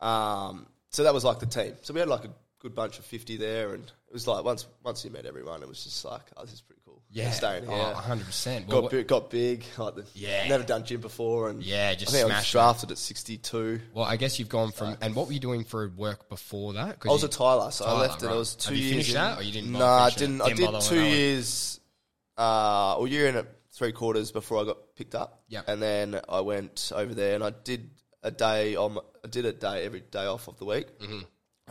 [0.00, 1.74] Um, so that was like the team.
[1.82, 4.66] So we had like a good bunch of 50 there, and it was like once
[4.84, 6.62] once you met everyone, it was just like, oh, this is
[7.14, 7.22] pretty cool.
[7.24, 7.94] Yeah, staying here.
[7.96, 8.68] oh, 100%.
[8.68, 9.64] got big, got big.
[9.78, 10.48] Like the, Yeah.
[10.48, 13.80] never done gym before, and Yeah, just I think I was drafted at 62.
[13.94, 14.96] Well, I guess you've gone from.
[15.00, 16.98] And what were you doing for work before that?
[17.04, 18.26] I was you- a tiler, so tiler, I left it.
[18.28, 18.92] I was two Have you years.
[18.92, 19.14] finished in.
[19.14, 20.40] that, or you didn't No, bother I didn't.
[20.42, 21.80] I did two years,
[22.36, 25.42] uh, or year and three quarters before I got picked up.
[25.48, 25.64] Yep.
[25.68, 27.90] and then I went over there and I did
[28.22, 28.98] a day on.
[29.24, 30.98] I did a day every day off of the week.
[30.98, 31.20] Mm-hmm.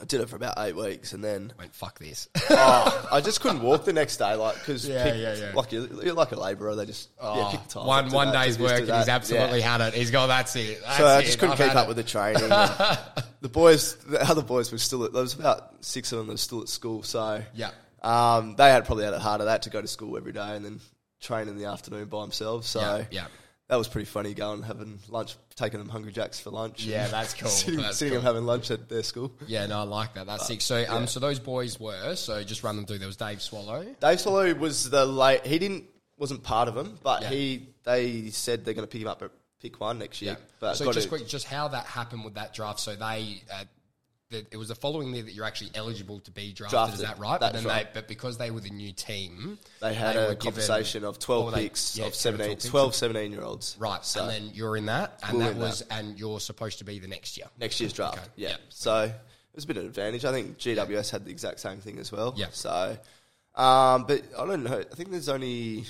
[0.02, 2.28] I did it for about eight weeks, and then Went fuck this.
[2.50, 5.52] oh, I just couldn't walk the next day, like because Yeah, yeah, yeah.
[5.54, 6.76] like you're, you're like a labourer.
[6.76, 7.86] They just yeah, kick the tires.
[7.86, 9.78] Oh, one do one that, day's do this, work, do and he's absolutely Yeah.
[9.78, 9.94] had it.
[9.94, 10.30] He's gone.
[10.30, 10.82] That's it.
[10.84, 11.26] That's So I it.
[11.26, 12.50] just couldn't I've keep had up it." with the training.
[13.42, 15.04] the boys, the other boys were still.
[15.04, 17.04] At, there was about six of them that were still at school.
[17.04, 17.70] So Yeah.
[18.02, 20.66] um, they had probably had it harder that to go to school every day and
[20.66, 20.80] then
[21.22, 22.68] train in the afternoon by themselves.
[22.68, 23.26] So Yeah, yeah.
[23.70, 26.84] That was pretty funny going having lunch, taking them Hungry Jacks for lunch.
[26.86, 27.50] Yeah, that's cool.
[27.50, 28.20] Seeing, That's seeing cool.
[28.22, 29.32] them having lunch at their school.
[29.48, 30.28] Yeah, no, I like that.
[30.28, 30.62] That's sick.
[30.62, 32.16] So, um, so those boys were.
[32.16, 32.98] So, just run them through.
[33.00, 33.86] There was Dave Swallow.
[34.02, 35.46] Dave Swallow was the late.
[35.46, 35.86] He didn't
[36.18, 37.30] wasn't part of them, but Yeah.
[37.30, 40.38] he they said they're going to pick him up at pick one next year.
[40.60, 42.80] But so just to- quick, just how that happened with that draft.
[42.82, 43.64] So they, uh,
[44.34, 46.76] the, it was the following year that you're actually eligible to be drafted.
[46.76, 47.00] Drafted.
[47.00, 47.40] Is that right?
[47.40, 47.86] but then right.
[47.94, 51.20] they, but because they were the new team, They had were a conversation of or
[51.20, 53.78] 12 they- picks yeah, of 10 17, 12 17 year olds.
[53.80, 55.98] Right, So and then you're in that, and that was, that.
[55.98, 57.48] and you're supposed to be the next year.
[57.60, 58.18] next year's draft.
[58.18, 58.50] Okay, Yeah.
[58.50, 58.56] yeah.
[58.70, 59.14] So it
[59.56, 60.26] was a bit of an advantage.
[60.26, 62.34] I think GWS had the exact same thing as well.
[62.36, 62.48] Yeah.
[62.52, 62.98] So,
[63.56, 64.80] um, but I don't know.
[64.80, 65.86] I think there's only.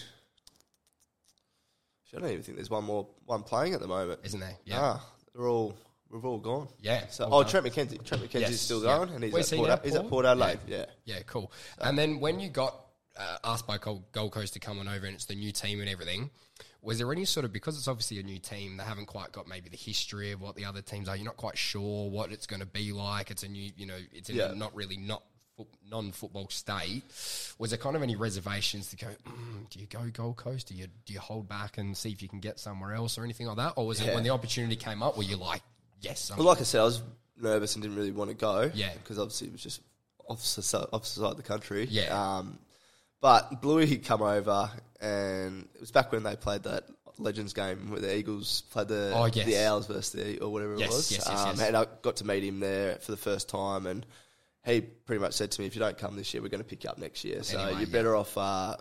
[2.15, 4.56] I don't even think there's one more one playing at the moment, Isn't there?
[4.65, 4.75] Yeah.
[4.79, 4.99] Yeah.
[5.34, 5.75] they're all
[6.13, 6.67] we've all gone.
[6.80, 7.52] Yeah, So, oh, done.
[7.52, 8.04] Trent McKenzie.
[8.06, 8.97] Trent McKenzie's Yes, still yeah.
[8.97, 10.26] going, and he's Where's at he Port, now, he's at Port?
[10.26, 10.60] Adelaide.
[10.67, 10.86] Yeah.
[11.06, 11.52] Yeah, cool.
[11.80, 12.76] And then when you got
[13.17, 15.80] uh, asked by Gold Gold Coast to come on over and it's the new team
[15.82, 16.30] and everything,
[16.82, 19.47] was there any sort of because it's obviously a new team, they haven't quite got
[19.47, 21.15] maybe the history of what the other teams are.
[21.15, 23.32] You're not quite sure what it's going to be like.
[23.32, 24.52] It's a new, you know, it's Yeah.
[24.52, 25.23] a not really not
[25.89, 27.04] non-football state.
[27.60, 29.08] Was there kind of any reservations to go?
[29.28, 30.67] Mm, do you go Gold Coast?
[30.69, 33.23] Do you do you hold back and see if you can get somewhere else or
[33.23, 33.73] anything like that?
[33.76, 35.62] Or was it when the opportunity came up, were you like,
[36.03, 37.01] yes, I'm Well, like I said, I was
[37.37, 38.69] nervous and didn't really want to go.
[38.73, 38.93] Yeah.
[38.93, 39.81] Because obviously it was just
[40.29, 41.87] opposite side, opposite side of the country.
[41.89, 42.37] Yeah.
[42.37, 42.59] Um,
[43.21, 44.69] but Bluey he'd come over,
[45.01, 46.83] and it was back when they played that
[47.17, 49.45] Legends game where the Eagles played the Oh, yes.
[49.45, 51.11] the Owls versus the or whatever Yes, it was.
[51.11, 51.61] yes, yes, um, yes.
[51.67, 54.05] And I got to meet him there for the first time, and
[54.65, 56.67] he pretty much said to me, "If you don't come this year, we're going to
[56.67, 57.43] pick you up next year.
[57.43, 57.93] So Anyway, you're yeah.
[57.93, 58.75] better off uh,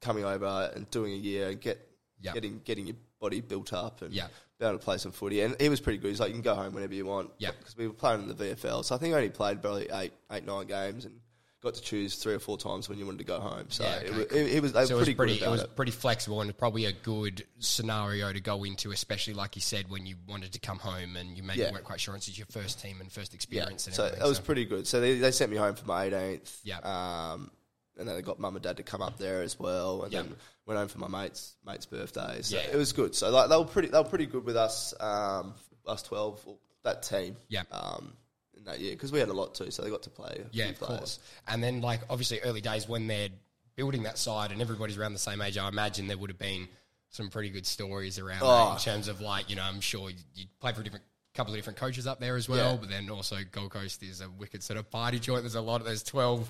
[0.00, 1.78] coming over and doing a year and get
[2.20, 2.32] Yeah.
[2.32, 4.26] getting getting your body built up and Yeah.
[4.58, 5.40] be able to play some footy.
[5.40, 6.08] And he was pretty good.
[6.08, 7.30] He's like, you can go home whenever you want.
[7.38, 7.52] Yeah.
[7.56, 8.84] Because we were playing in the VFL.
[8.84, 11.20] So I think I only played probably eight, eight, nine games and
[11.62, 13.66] got to choose three or four times when you wanted to go home.
[13.68, 14.38] So Yeah, it, was, cool.
[14.38, 15.76] it, it was, so it was pretty, pretty, it was it.
[15.76, 20.04] pretty flexible and probably a good scenario to go into, especially like you said when
[20.04, 21.70] you wanted to come home and you maybe Yeah.
[21.70, 23.36] weren't quite sure it's your first team and first Yeah.
[23.36, 23.86] experience.
[23.86, 24.88] And So it was so- pretty good.
[24.88, 26.58] So they, they sent me home for my 18th.
[26.64, 26.78] Yeah.
[26.80, 27.52] Um,
[27.96, 30.22] and then they got mum and dad to come up there as well, and Yeah.
[30.22, 32.40] then went home for my mate's mate's birthday.
[32.42, 32.62] So Yeah.
[32.72, 33.14] it was good.
[33.14, 35.54] So like, they were pretty they were pretty good with us um,
[35.86, 37.36] us twelve or that team.
[37.48, 37.62] Yeah.
[37.70, 38.12] Um,
[38.56, 40.40] in that year because we had a lot too, so they got to play.
[40.44, 40.98] A Yeah, few of players.
[40.98, 41.18] course.
[41.48, 43.30] And then, like, obviously, early days when they're
[43.76, 46.68] building that side and everybody's around the same age, I imagine there would have been
[47.08, 48.72] some pretty good stories around that Oh.
[48.74, 51.52] in terms of, like, you know, I'm sure you, you play for a different couple
[51.54, 52.76] of different coaches up there as well, Yeah.
[52.76, 55.42] but then also Gold Coast is a wicked sort of party joint.
[55.42, 56.48] There's a lot of there's 12.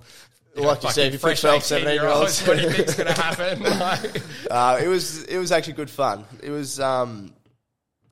[0.55, 2.47] Like you said, if you 12, 17 year olds.
[2.47, 3.63] what do you think's going to happen?
[3.79, 6.25] Like, Uh, it was it was actually good fun.
[6.43, 7.33] It was um,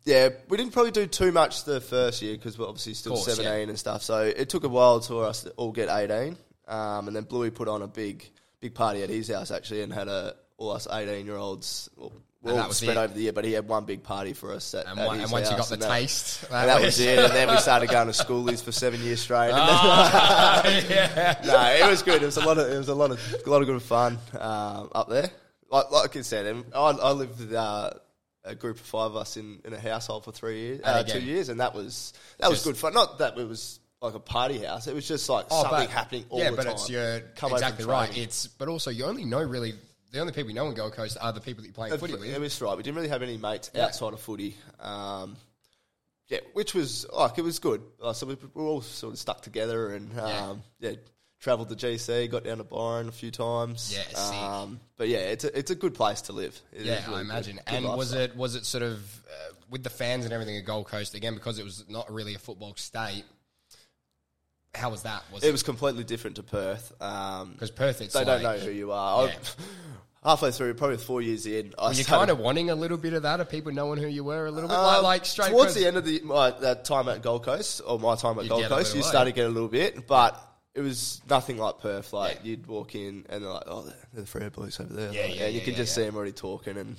[0.04, 0.30] yeah.
[0.48, 3.68] We didn't probably do too much the first year because we're obviously still Course, seventeen
[3.68, 4.02] and stuff.
[4.02, 6.36] So it took a while for us to all get eighteen.
[6.66, 8.28] Um, and then Bluey put on a big
[8.60, 11.90] big party at his house actually and had a all us eighteen year olds.
[11.96, 14.32] Well, we all that was spread over the year, but he had one big party
[14.32, 14.72] for us.
[14.74, 17.18] At, and, at one, and once you got the that- taste, and that was it.
[17.18, 19.50] And then we started going to schoolies for seven years straight.
[19.52, 21.40] And then, yeah.
[21.44, 22.22] no, it was good.
[22.22, 24.18] It was a lot of it was a lot of a lot of good fun
[24.38, 25.28] um, up there.
[25.70, 27.90] Like like I said, and I, I lived with uh,
[28.44, 31.20] a group of five of us in, in a household for three years, uh, two
[31.20, 32.94] years, and that was that was good fun.
[32.94, 34.86] Not that it was like a party house.
[34.86, 37.52] It was just like Oh, something but- happening all yeah, the but it's you're Come
[37.52, 38.16] exactly right.
[38.16, 39.74] It's but also you only know really
[40.12, 42.14] the only people you know in Gold Coast are the people that you're playing footy
[42.14, 42.24] with.
[42.24, 42.76] It was right.
[42.76, 43.84] We didn't really have any mates Yeah.
[43.86, 44.56] outside of footy.
[44.80, 45.36] Um,
[46.28, 47.82] yeah, which was like it was good.
[48.02, 50.22] Uh, so we we were all sort of stuck together and Yeah.
[50.50, 50.92] um, yeah,
[51.40, 53.92] travelled to GC, got down to Byron a few times.
[53.94, 54.36] Yeah, sick.
[54.36, 56.60] um, but yeah, it's a, it's a good place to live.
[56.72, 57.56] It yeah, really I good- imagine.
[57.56, 58.20] good and was lifestyle.
[58.22, 61.34] it was it sort of uh, with the fans and everything at Gold Coast again
[61.34, 63.24] because it was not really a football state?
[64.74, 65.22] How was that?
[65.32, 66.92] Was It was completely different to Perth.
[67.02, 68.00] Um, because Perth?
[68.00, 69.26] It's they like, don't know who you are.
[69.26, 69.34] Yeah.
[70.24, 72.98] halfway through, probably four years in, I Were you started- kind of wanting a little
[72.98, 75.24] bit of that of people knowing who you were a little bit, Um, like, like
[75.24, 78.38] straight towards the end of the my, that time at Gold Coast or my time
[78.38, 80.40] at You'd Gold Coast, you started to get a little bit, but
[80.74, 82.12] it was nothing like Perth.
[82.12, 82.50] Like Yeah.
[82.50, 85.36] you'd walk in and they're like, "Oh, they're the Freo boys over there," Yeah, Like,
[85.36, 86.76] yeah, and you yeah, can just see them already talking.
[86.76, 86.96] And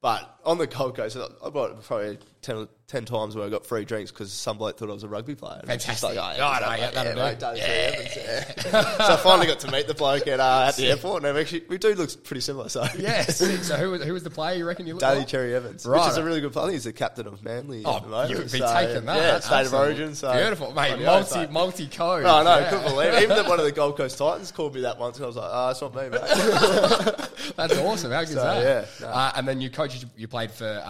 [0.00, 3.84] but on the Gold Coast, I got probably 10, 10 times where I got free
[3.84, 5.58] drinks because some bloke thought I was a rugby player.
[5.60, 6.16] And Fantastic.
[6.16, 7.18] Like, Oh, yeah, no, like, yeah, that'll do.
[7.20, 9.06] mate, Cherry Evans, yeah.
[9.06, 11.64] so I finally got to meet the bloke at, uh, at the airport, and actually
[11.68, 12.68] we do look pretty similar.
[12.70, 13.22] So yeah.
[13.28, 13.62] sick.
[13.64, 15.28] So who was who was the player you reckon you looked Daly like?
[15.28, 16.00] Cherry Evans, Right.
[16.00, 16.64] which is a really good player.
[16.64, 17.82] I think he's the captain of Manly.
[17.84, 19.16] Oh, at the moment, you would be so, taking that.
[19.16, 20.14] Yeah, state of origin.
[20.14, 20.98] So Beautiful, mate.
[20.98, 21.50] Multi oath, mate.
[21.50, 22.24] multi code.
[22.24, 22.70] Oh, no, I yeah.
[22.70, 23.22] couldn't believe it.
[23.24, 25.36] Even the- one of the Gold Coast Titans called me that once, and I was
[25.36, 26.20] like, oh, it's not me, mate.
[27.56, 28.10] That's awesome.
[28.12, 28.88] How good is that?
[29.00, 29.06] yeah.
[29.06, 30.04] Uh, and then you coached.
[30.16, 30.82] You played for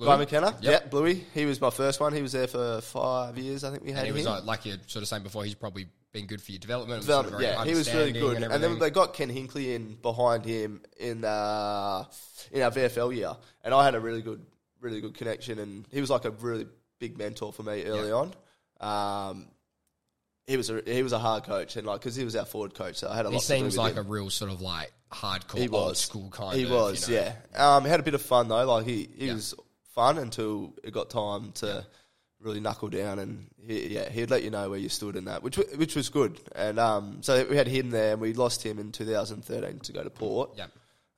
[0.00, 0.06] um, Blue.
[0.08, 0.82] Guy McKenna, Yep.
[0.82, 1.24] yeah, Bluey.
[1.34, 2.12] He was my first one.
[2.12, 4.16] He was there for five years, I think we had And he him.
[4.16, 6.98] was like, like you're sort of saying before, he's probably been good for your development.
[6.98, 8.36] and sort of yeah, he was really good.
[8.42, 12.04] And, And, then they got Ken Hinkley in behind him in uh,
[12.52, 14.44] in our VFL year, and I had a really good,
[14.80, 15.58] really good connection.
[15.58, 16.66] And he was like a really
[17.00, 18.26] big mentor for me early Yeah.
[18.80, 19.30] on.
[19.30, 19.46] Um,
[20.46, 22.74] he was a he was a hard coach, and like because he was our forward
[22.74, 23.40] coach, so I had a he lot.
[23.40, 24.06] do seems like him.
[24.06, 26.70] a real sort of like hardcore, he old school kind He of.
[26.70, 27.32] was, you know.
[27.54, 27.76] yeah.
[27.76, 28.64] Um, he had a bit of fun though.
[28.66, 29.34] Like he, he Yeah.
[29.34, 29.54] was
[29.94, 31.86] fun until it got time to
[32.40, 35.42] really knuckle down, and he, yeah, he'd let you know where you stood in that,
[35.42, 36.38] which which was good.
[36.54, 40.02] And um, so we had him there, and we lost him in 2013 to go
[40.02, 40.50] to Port.
[40.56, 40.66] Yeah.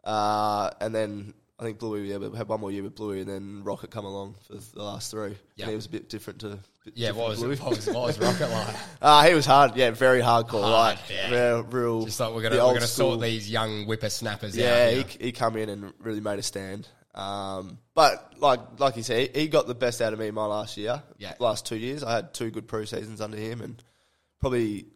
[0.04, 3.28] Uh, and then I think Bluey, yeah, we had one more year with Bluey, and
[3.28, 5.36] then Rocket come along for the last three.
[5.56, 5.64] Yeah.
[5.64, 6.58] And he was a bit different to.
[6.84, 8.76] bit Yeah, different what was, it, what was what was Rocket like?
[9.02, 11.30] Uh, he was hard, yeah, very hardcore, Hard, like yeah.
[11.30, 12.04] real, real.
[12.04, 15.10] Just like we're gonna the we're old gonna school- sort these young whippersnappers yeah, out.
[15.10, 16.86] he, he come in and really made a stand.
[17.16, 20.44] Um, but like like you say, he got the best out of me in my
[20.46, 21.02] last year.
[21.18, 21.34] Yeah.
[21.38, 23.82] last two years, I had two good pre seasons under him, and
[24.40, 24.86] probably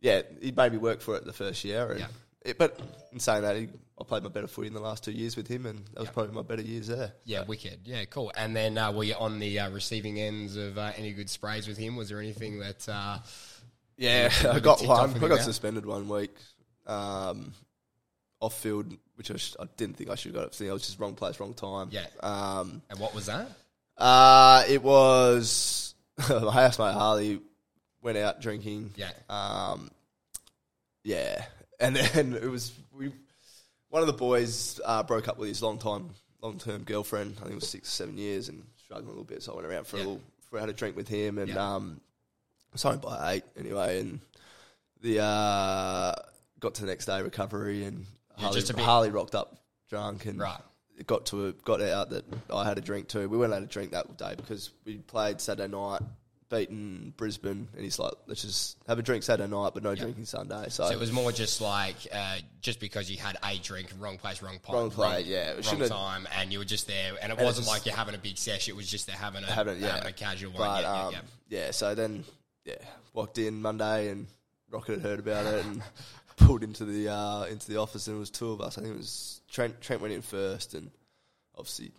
[0.00, 1.90] yeah, he made me work for it the first year.
[1.90, 2.06] And Yeah.
[2.42, 2.78] it- but
[3.12, 3.68] in saying that, he,
[4.00, 6.08] I played my better footy in the last two years with him, and that was
[6.10, 7.12] probably my better years there.
[7.24, 7.80] Yeah, wicked.
[7.84, 8.32] Yeah, cool.
[8.36, 11.68] And then uh, were you on the uh, receiving ends of uh, any good sprays
[11.68, 11.96] with him?
[11.96, 12.88] Was there anything that?
[12.88, 13.18] Uh,
[13.98, 15.14] Yeah, I got one.
[15.22, 16.34] I got suspended one week
[16.86, 17.52] um,
[18.40, 20.46] off field, which I, sh- I didn't think I should have got.
[20.46, 20.68] Up to.
[20.68, 21.88] I was just wrong place, wrong time.
[21.92, 22.06] Yeah.
[22.20, 23.48] Um, and what was that?
[23.98, 25.94] Uh, it was
[26.28, 27.40] my housemate Harley
[28.02, 28.92] went out drinking.
[28.96, 29.10] Yeah.
[29.28, 29.90] Um,
[31.04, 31.44] yeah,
[31.78, 33.12] and then it was we.
[33.88, 36.10] One of the boys uh, broke up with his long time,
[36.42, 37.34] long term girlfriend.
[37.38, 39.42] I think it was six seven years, and struggling a little bit.
[39.42, 40.02] So I went around for Yeah.
[40.02, 41.74] a little, for had a drink with him, and Yeah.
[41.74, 42.00] um,
[42.76, 44.20] signed by eight anyway, and
[45.02, 46.14] the uh,
[46.60, 48.06] got to the next day recovery, and
[48.40, 49.56] Harley, just a bit- Harley rocked up
[49.88, 50.60] drunk, and Right.
[50.98, 53.28] it got to a, got out that I had a drink too.
[53.28, 56.00] We weren't allowed to drink that day because we played Saturday night,
[56.48, 60.24] beaten Brisbane, and he's like, let's just have a drink Saturday night, but no drinking
[60.26, 60.64] Sunday.
[60.68, 64.18] So, So it was more just like uh, just because you had a drink, wrong
[64.18, 65.52] place, wrong pot, Wrong play, yeah.
[65.52, 67.94] Wrong shouldn't have- time, and you were just there, and it it wasn't like you're
[67.94, 68.68] having a big sesh.
[68.68, 70.82] It was just they're having a having, yeah, having a casual one.
[70.82, 72.24] Yeah, um, yeah, yeah, So then,
[72.64, 72.74] yeah,
[73.12, 74.26] walked in Monday and
[74.70, 75.82] Rocket had heard about it and
[76.40, 78.76] pulled into the uh, into the office, and it was two of us.
[78.78, 79.80] I think it was Trent.
[79.80, 80.90] Trent went in first, and
[81.56, 81.92] obviously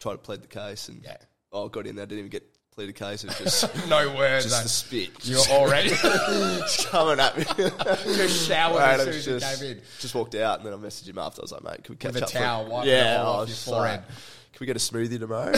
[0.00, 1.16] tried to plead the case, and Yeah.
[1.52, 4.44] oh, got in there, didn't even get complete a case of just No words.
[4.46, 5.10] just the spit.
[5.26, 5.90] You're already
[6.86, 7.44] coming at me.
[8.14, 9.82] just showered as soon as you just, came in.
[9.98, 11.40] just walked out and then I messaged him after.
[11.40, 12.30] I was like, mate, can we catch With a up?
[12.30, 14.00] for towel, it yeah, off was your forehead.
[14.00, 14.08] like,
[14.52, 15.50] can we get a smoothie tomorrow?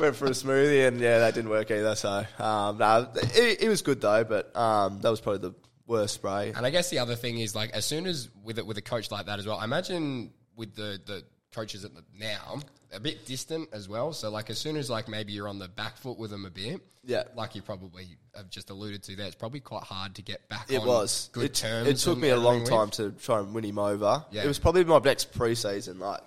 [0.00, 1.94] Went for a smoothie and yeah, that didn't work either.
[1.96, 5.54] So um, no, it, it was good though, but um, that was probably the
[5.88, 6.52] worst spray.
[6.54, 8.82] And I guess the other thing is like as soon as with it with a
[8.82, 9.58] coach like that as well.
[9.58, 12.60] I imagine with the the coaches at the now
[12.92, 14.12] a bit distant as well.
[14.12, 16.50] So like as soon as like maybe you're on the back foot with them a
[16.50, 17.24] bit, Yeah.
[17.34, 20.70] like you probably have just alluded to there, it's probably quite hard to get back.
[20.70, 21.30] It on was.
[21.32, 21.88] good it, terms.
[21.88, 22.92] It took me a long time with.
[22.92, 24.24] to try and win him over.
[24.30, 24.44] Yeah.
[24.44, 26.20] It was probably my next preseason, like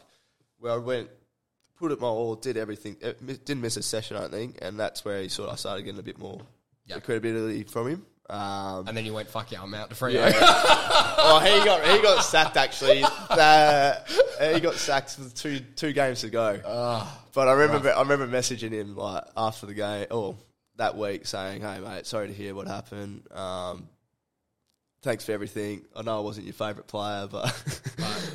[0.60, 1.10] where I went,
[1.78, 5.04] put it my all, did everything, it, didn't miss a session, I think, and that's
[5.06, 6.42] where he sort of I started getting a bit more
[6.86, 7.00] Yeah.
[7.00, 8.06] credibility from him.
[8.32, 10.14] Um, And then you went, fuck yeah, I'm out to Freo.
[10.14, 10.32] yeah.
[10.34, 13.04] oh, he got he got sacked actually.
[13.30, 13.96] Uh,
[14.54, 16.60] he got sacked with two two games to go.
[17.34, 20.38] But I remember I remember messaging him like after the game or
[20.78, 23.30] that week saying, "Hey mate, sorry to hear what happened.
[23.32, 23.90] Um,
[25.02, 25.84] thanks for everything.
[25.94, 27.54] I know I wasn't your favourite player, but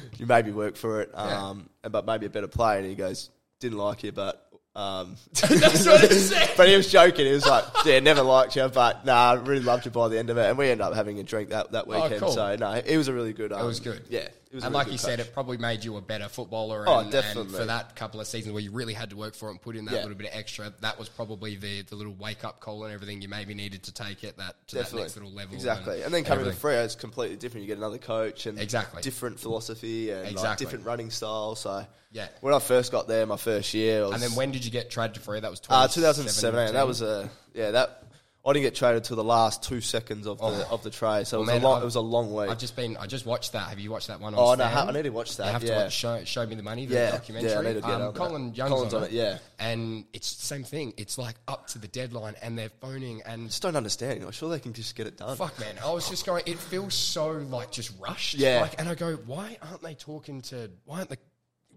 [0.18, 1.11] you made me work for it.
[1.14, 3.30] Um, and but maybe a better player." And he goes,
[3.61, 4.45] "Didn't like you, but."
[4.76, 6.50] Um, That's what said.
[6.54, 7.24] but he was joking.
[7.24, 10.18] He was like, "Yeah, never liked you, but nah, I really loved you by the
[10.18, 12.14] end of it." And we ended up having a drink that, that weekend.
[12.16, 12.32] Oh, cool.
[12.32, 13.52] So no, it was a really good.
[13.52, 14.04] Um, It was good.
[14.10, 16.84] Yeah, it and really like you said, it probably made you a better footballer.
[16.86, 17.42] Oh, and, definitely.
[17.42, 19.60] And for that couple of seasons where you really had to work for it and
[19.62, 20.02] put in that Yeah.
[20.02, 23.22] little bit of extra, that was probably the, the little wake up call and everything
[23.22, 25.54] you maybe needed to take it that to that next little level.
[25.54, 26.02] Exactly.
[26.02, 26.70] And, then coming to everything.
[26.70, 27.62] Freo is completely different.
[27.62, 29.02] You get another coach and Exactly.
[29.02, 31.54] different philosophy and like, different running style.
[31.56, 32.28] So Yeah.
[32.40, 34.90] when I first got there, my first year, was, And then when did you get
[34.90, 35.40] traded to Freo?
[35.40, 36.52] That was uh, 2017.
[36.52, 36.74] 2017.
[36.74, 38.02] That was a yeah that.
[38.46, 41.38] I didn't get traded till the last two seconds of the of the trade, so
[41.38, 41.52] it was Oh.
[41.52, 41.76] Man, a long.
[41.78, 42.48] I've- it was a long week.
[42.48, 42.96] I've just been.
[42.96, 43.68] I just watched that.
[43.70, 44.35] Have you watched that one?
[44.35, 45.74] On Oh, no, I need to watch that, You have yeah.
[45.78, 46.87] to watch show, show me the money.
[46.87, 47.50] The Yeah, documentary.
[47.50, 48.14] yeah, I need to get um, on that.
[48.14, 49.38] Colin Young's Colin's on, it, yeah.
[49.59, 50.94] And it's the same thing.
[50.96, 54.22] It's like up to the deadline, and they're phoning and just don't understand.
[54.22, 55.37] I'm sure they can just get it done.
[55.37, 55.74] Fuck, man.
[55.85, 58.35] I was just going, it feels so like just rushed.
[58.35, 58.61] Yeah.
[58.61, 61.16] Like, and I go, why aren't they talking to, why aren't why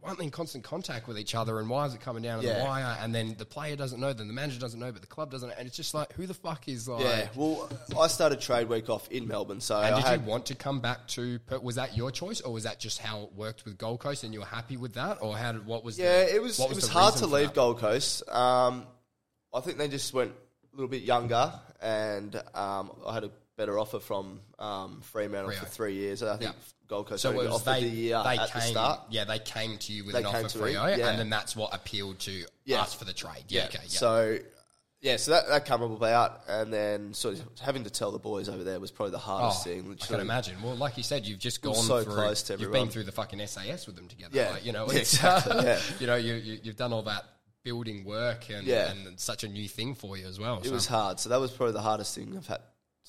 [0.04, 1.60] aren't they in constant contact with each other?
[1.60, 2.98] And why is it coming down to the wire?
[3.02, 5.50] And then the player doesn't know, then the manager doesn't know, but the club doesn't
[5.50, 5.56] know.
[5.58, 7.04] And it's just like, who the fuck is like.
[7.04, 7.28] Yeah.
[7.36, 10.46] Well, I started trade week off in Melbourne, so And I did had, you want
[10.48, 11.40] to come back to?
[11.62, 14.34] Was that your choice, or was that just how it worked with Gold Coast, and
[14.34, 15.98] you were happy with that, or how did what was?
[16.00, 16.60] Yeah, the, it was.
[16.60, 17.56] what It was the hard reason to for leave that?
[17.56, 18.30] Gold Coast.
[18.30, 18.86] Um,
[19.54, 23.78] I think they just went a little bit younger, and um, I had a better
[23.78, 26.24] offer from um, Fremantle for three years.
[26.24, 26.58] I think Yeah.
[26.90, 27.90] Gold Coast So it was they, the
[28.24, 29.02] they came, the start.
[29.10, 31.10] yeah, they came to you with They an offer for Freo, yeah.
[31.10, 32.82] and then that's what appealed to Yeah.
[32.82, 33.46] us for the trade.
[33.48, 33.88] Yeah, okay, yeah.
[33.88, 34.38] So
[35.02, 38.50] yeah, so that, that came about, and then sort of having to tell the boys
[38.50, 39.98] over there was probably the hardest Oh, thing.
[40.02, 40.62] I can imagine.
[40.62, 42.16] Well, like you said, you've just gone so through.
[42.16, 44.36] close to you've been through the fucking SAS with them together.
[44.36, 44.50] Yeah.
[44.52, 45.80] like, you know, Yeah, exactly, yeah.
[46.02, 47.24] you know, you, you you've done all that
[47.64, 48.92] building work and, Yeah.
[48.92, 50.58] and such a new thing for you as well.
[50.60, 50.72] It so.
[50.74, 51.20] was hard.
[51.22, 52.60] So that was probably the hardest thing I've had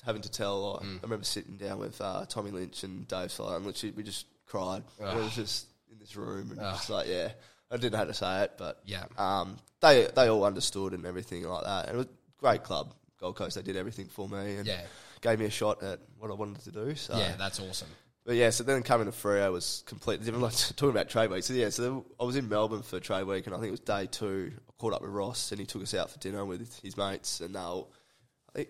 [0.05, 0.79] having to tell.
[0.83, 0.97] Mm.
[0.97, 4.25] I remember sitting down with uh, Tommy Lynch and Dave Sly, and literally we just
[4.47, 4.83] cried.
[4.99, 7.29] It was just in this room, and just like yeah,
[7.69, 9.05] I didn't know how to say it, but Yeah.
[9.17, 11.87] um, they they all understood and everything like that.
[11.87, 12.09] And it was a
[12.39, 13.55] great club, Gold Coast.
[13.55, 14.81] They did everything for me and Yeah.
[15.21, 16.95] gave me a shot at what I wanted to do.
[16.95, 17.87] So yeah, that's awesome.
[18.23, 20.43] But yeah, so then coming to Freo was completely different.
[20.51, 21.43] Like talking about trade week.
[21.43, 23.71] So yeah, so then I was in Melbourne for trade week, and I think it
[23.71, 24.51] was day two.
[24.69, 27.41] I caught up with Ross, and he took us out for dinner with his mates,
[27.41, 27.87] and they were, I think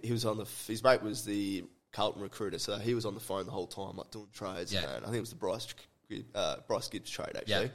[0.02, 0.46] he was on the.
[0.68, 3.98] His mate was the Carlton recruiter, so he was on the phone the whole time,
[3.98, 4.74] like doing trades.
[4.74, 4.82] Yeah.
[4.96, 5.74] And I think it was the Bryce
[6.36, 7.66] uh, Bryce Gibbs trade actually.
[7.66, 7.68] Yeah.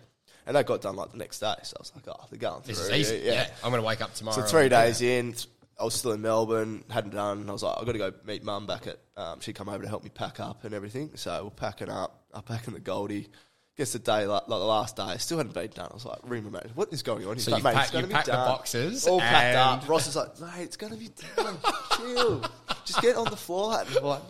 [0.46, 2.62] And that got done like the next day, so I was like, oh, they're going
[2.62, 2.74] through.
[2.74, 3.22] This is easy.
[3.24, 3.48] Yeah.
[3.64, 4.36] I'm going to wake up tomorrow.
[4.36, 5.34] So three days in,
[5.78, 7.40] I was still in Melbourne, hadn't done.
[7.40, 9.00] And I was like, I've got to go meet mum back at.
[9.16, 11.10] Um, she come over to help me pack up and everything.
[11.16, 12.22] So we're packing up.
[12.32, 13.28] I'm packing the Goldie.
[13.76, 15.88] Guess the day, like, like the last day, it still hadn't been done.
[15.90, 17.34] I was like, my mate, what is going on?
[17.34, 18.48] He's So like, you mate, pack- it's going to be pack the done.
[18.48, 19.88] boxes all packed and- up.
[19.88, 21.58] Ross is like, mate, it's going to be done.
[21.98, 22.44] Chill,
[22.86, 23.86] just get on the flight.
[23.88, 24.22] And I'm like,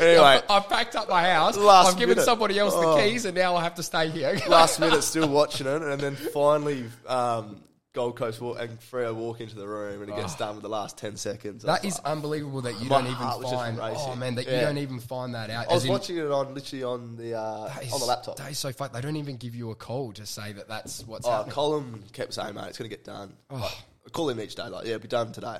[0.00, 1.58] anyway, I've, I've packed up my house.
[1.58, 2.24] Last I've given minute.
[2.24, 2.96] somebody else Oh.
[2.96, 4.40] the keys, and now I have to stay here.
[4.48, 7.60] last minute still watching it, and then finally um,
[7.98, 10.68] Gold Coast walk, and Freo walk into the room, and it gets done with the
[10.68, 11.64] last ten seconds.
[11.64, 13.76] I That was is like- unbelievable that you My don't even was just find.
[13.78, 13.96] racing.
[14.06, 14.60] Oh man, that you Yeah.
[14.66, 15.66] don't even find that out.
[15.68, 18.06] I was As in- watching it on literally on the uh, that is- on the
[18.06, 18.36] laptop.
[18.36, 18.92] That is so funny.
[18.94, 21.52] They don't even give you a call to say that that's what's Oh, happening.
[21.54, 23.72] Colin kept saying, "Mate, it's going to get done." Like,
[24.06, 25.58] I call him each day, like, "Yeah, it'll be done today."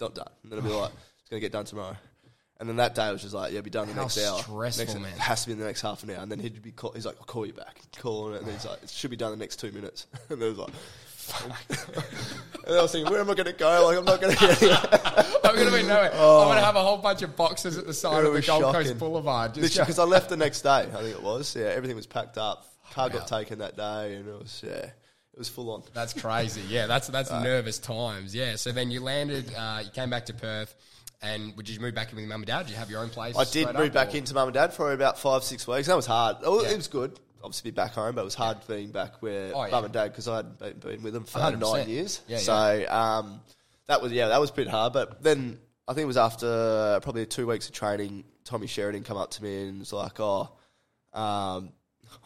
[0.00, 0.28] Not done.
[0.42, 1.96] And then it'll be like, "It's going to get done tomorrow."
[2.60, 4.16] And then that day I was just like, "Yeah, it'll be done the How next
[4.18, 5.12] hour." stressful, next, man.
[5.12, 6.16] It has to be in the next half an hour.
[6.22, 8.54] And then he'd be call, he's like, "I'll call you back." Calling it, and then
[8.54, 10.58] he's like, "It should be done in the next two minutes." And then it was
[10.58, 10.74] like.
[12.66, 13.86] And I was thinking, where am I going to go?
[13.86, 15.30] Like, I'm not going to get anywhere.
[15.44, 16.10] I'm going to be nowhere.
[16.12, 18.28] I'm going to have a whole bunch of boxes at the side Oh.
[18.28, 18.98] Of the Gold Coast.
[18.98, 19.54] Boulevard.
[19.54, 21.54] Just because I left the next day, I think it was.
[21.56, 22.66] Yeah, everything was packed up.
[22.92, 24.92] Car got taken that day, and it was yeah, It
[25.38, 25.82] was full on.
[25.94, 26.60] That's crazy.
[26.68, 28.34] Yeah, that's that's nervous times.
[28.34, 28.56] Yeah.
[28.56, 29.52] So then you landed.
[29.56, 30.74] Uh, you came back to Perth,
[31.22, 32.66] and would you move back in with mum and dad?
[32.66, 33.36] Did you have your own place?
[33.36, 35.88] I did move up, back or- into mum and dad for about five, six weeks.
[35.88, 36.36] That was hard.
[36.44, 36.70] Oh, Yeah.
[36.70, 37.18] It was good.
[37.44, 39.70] Obviously, be back home, but it was hard being back where Oh, yeah.
[39.70, 41.58] mum and dad because I had been, been with them for 100%.
[41.60, 42.22] nine years.
[42.26, 43.40] Yeah, so um,
[43.86, 44.92] that was yeah, that was bit hard.
[44.94, 48.24] But then I think it was after probably two weeks of training.
[48.44, 50.50] Tommy Sheridan come up to me and was like, "Oh,
[51.12, 51.70] um,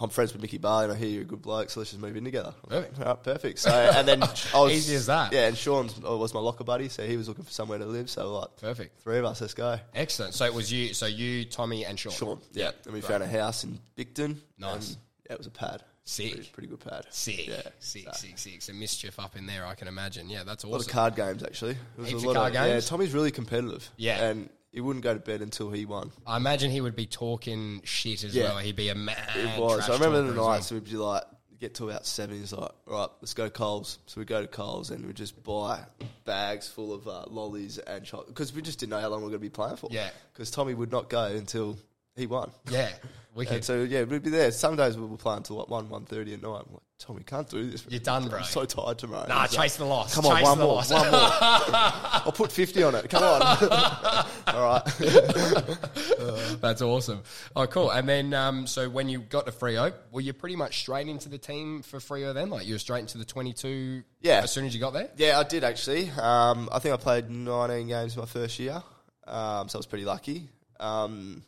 [0.00, 2.00] I'm friends with Mickey Barlow, and I hear you're a good bloke, so let's just
[2.02, 2.98] move in together." Perfect.
[2.98, 3.58] Right, perfect.
[3.60, 4.22] So and then
[4.54, 5.32] I was Easy as that.
[5.32, 8.10] Yeah, and Sean was my locker buddy, so he was looking for somewhere to live.
[8.10, 9.00] So like, Perfect.
[9.02, 9.78] three of us, let's go.
[9.94, 10.34] Excellent.
[10.34, 10.94] So it was you.
[10.94, 12.12] So you, Tommy, and Sean.
[12.12, 12.40] Sean.
[12.52, 12.70] Yeah.
[12.84, 14.36] And we found a house in Bicton.
[14.58, 14.96] Nice.
[15.28, 15.82] Yeah, it was a pad.
[16.04, 16.32] Sick.
[16.34, 17.04] Pretty, pretty good pad.
[17.10, 17.60] Sick, Yeah.
[17.80, 18.62] sick, So, sick, sick.
[18.62, 20.30] Some mischief up in there, I can imagine.
[20.30, 20.70] Yeah, that's awesome.
[20.70, 21.72] A lot of card games, actually.
[21.72, 22.84] It was Heaps a of lot card games?
[22.84, 23.90] Yeah, Tommy's really competitive.
[23.98, 24.22] Yeah.
[24.24, 26.12] And he wouldn't go to bed until he won.
[26.26, 28.44] I imagine he would be talking shit as Yeah.
[28.44, 28.58] well.
[28.58, 29.36] He'd be a mad.
[29.36, 29.88] It was.
[29.88, 30.48] I remember the well.
[30.50, 31.24] nights we'd be like,
[31.60, 32.38] get to about seven.
[32.38, 33.98] He's like, all right, let's go to Coles.
[34.06, 35.80] So we go to Coles and we just buy
[36.24, 39.24] bags full of uh, lollies and chocolate because we just didn't know how long we
[39.24, 39.88] were going to be playing for.
[39.90, 40.08] Yeah.
[40.32, 41.76] Because Tommy would not go until
[42.16, 42.50] he won.
[42.70, 42.90] Yeah,
[43.38, 43.54] wicked.
[43.54, 44.50] And so yeah, we'd be there.
[44.52, 46.62] Some days we were playing until like one, one thirty at night.
[46.66, 47.86] I'm like, Tommy, can't do this.
[47.88, 48.38] You're done, bro.
[48.40, 49.26] I'm so tired tomorrow.
[49.28, 50.14] Nah, He's like, chase the loss.
[50.14, 50.90] Come on, Chase one the more, loss.
[50.90, 51.20] one more.
[51.30, 53.08] I'll put fifty on it.
[53.08, 53.40] Come on.
[54.48, 54.82] All right.
[56.60, 57.22] That's awesome.
[57.54, 57.90] Oh, cool.
[57.90, 61.28] And then, um, so when you got to Freo, were you pretty much straight into
[61.28, 62.50] the team for Freo then?
[62.50, 64.40] Like you were straight into the 22 Yeah.
[64.42, 65.08] as soon as you got there?
[65.16, 66.10] Yeah, I did actually.
[66.10, 68.82] Um, I think I played 19 games my first year,
[69.26, 70.48] um, so I was pretty lucky.
[70.80, 71.42] Um,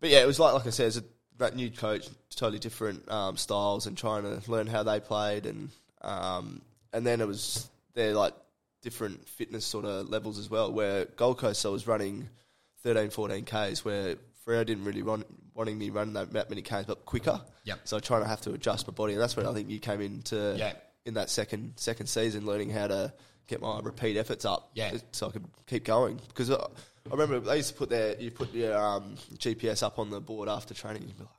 [0.00, 1.04] but yeah, it was like like I said, it's a
[1.38, 5.70] that new coach, totally different um, styles, and trying to learn how they played, and
[6.02, 6.60] um,
[6.92, 8.34] and then it was they're like
[8.82, 10.72] different fitness sort of levels as well.
[10.72, 12.28] Where Gold Coast, I was running
[12.82, 15.24] 13, 14 k's, where Freo didn't really run,
[15.54, 17.40] wanting me running that, that many k's, but quicker.
[17.64, 17.80] Yep.
[17.84, 19.78] So I trying to have to adjust my body, and that's when I think you
[19.80, 20.72] came into Yeah.
[21.04, 23.12] in that second second season, learning how to
[23.48, 24.92] get my repeat efforts up, Yeah.
[25.12, 26.20] so I could keep going.
[26.28, 26.66] Because I,
[27.10, 30.20] I remember they used to put their you put your um, GPS up on the
[30.20, 31.32] board after training, you'd be like,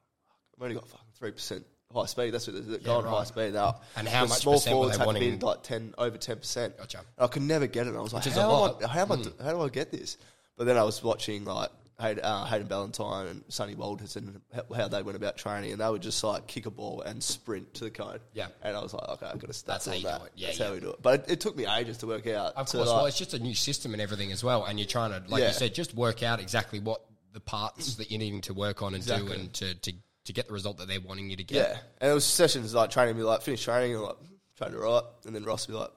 [0.57, 2.31] I've only got fucking three percent high speed.
[2.31, 3.11] That's what they're going right.
[3.11, 3.81] high speed now.
[3.95, 5.39] And how much small percent were forwards they had to be wanting?
[5.39, 6.77] like ten over ten percent.
[6.77, 7.01] Gotcha.
[7.17, 7.89] I could never get it.
[7.89, 8.67] And I was like, Which is a how.
[8.67, 10.17] Am I, how, am I, how do I get this?
[10.57, 11.69] But then I was watching like
[12.01, 14.41] Hayden, uh, Hayden Ballantyne and Sonny Walters and
[14.75, 17.73] how, they went about training, and they would just like kick a ball and sprint
[17.75, 18.19] to the cone.
[18.33, 18.47] Yeah.
[18.61, 20.19] and I was like, okay, I've got to start That's how you that.
[20.19, 20.31] do it.
[20.35, 20.67] Yeah, That's yeah.
[20.67, 21.01] how we do it.
[21.01, 22.53] But it, it took me ages to work out.
[22.55, 22.73] Of course.
[22.75, 24.65] like- well, it's just a new system and everything as well.
[24.65, 25.47] And you're trying to, like Yeah.
[25.49, 27.01] you said, just work out exactly what
[27.33, 29.93] the parts that you're needing to work on and do and to, to,
[30.25, 31.69] to get the result that they're wanting you to get.
[31.69, 34.17] Yeah, and it was sessions like training, be like finish training and like
[34.57, 35.91] training to right, and then Ross would be like,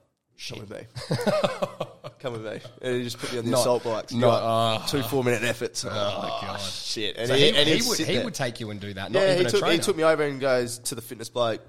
[0.49, 1.85] "Come with me,
[2.25, 4.13] come with me," and he just put me on the Not- assault bikes.
[4.13, 4.87] not- oh.
[4.87, 5.85] two four minute efforts.
[5.85, 6.61] Oh, ah, God.
[6.61, 7.17] shit!
[7.17, 8.25] And So he, and he, sit he there.
[8.25, 9.11] would take you and do that.
[9.11, 9.73] Not yeah, even he a took trainer.
[9.73, 11.61] he took me over and goes to the fitness bloke.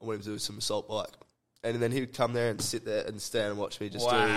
[0.00, 1.10] I want him to do some assault bike,
[1.62, 4.08] and then he would come there and sit there and stand and watch me just
[4.08, 4.30] do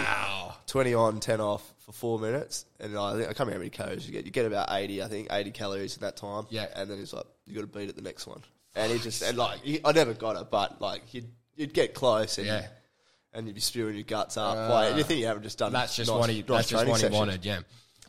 [0.68, 2.66] 20 on, 10 off for four minutes.
[2.80, 4.26] And I think, I can't remember how many calories you get.
[4.26, 6.46] You get about 80, I think, 80 calories in that time.
[6.50, 6.68] Yeah.
[6.76, 8.42] And then he's like, you got to beat it the next one.
[8.76, 11.94] And he just, and like, he, I never got it, but like, you'd, you'd get
[11.94, 12.68] close and, Yeah.
[13.34, 14.56] And you'd be spewing your guts up.
[14.56, 14.94] like, ah.
[14.94, 15.72] anything you haven't just done.
[15.74, 16.40] That's just nice- what he.
[16.40, 17.18] nice That's just what he session.
[17.18, 17.46] wanted.
[17.46, 17.60] Yeah.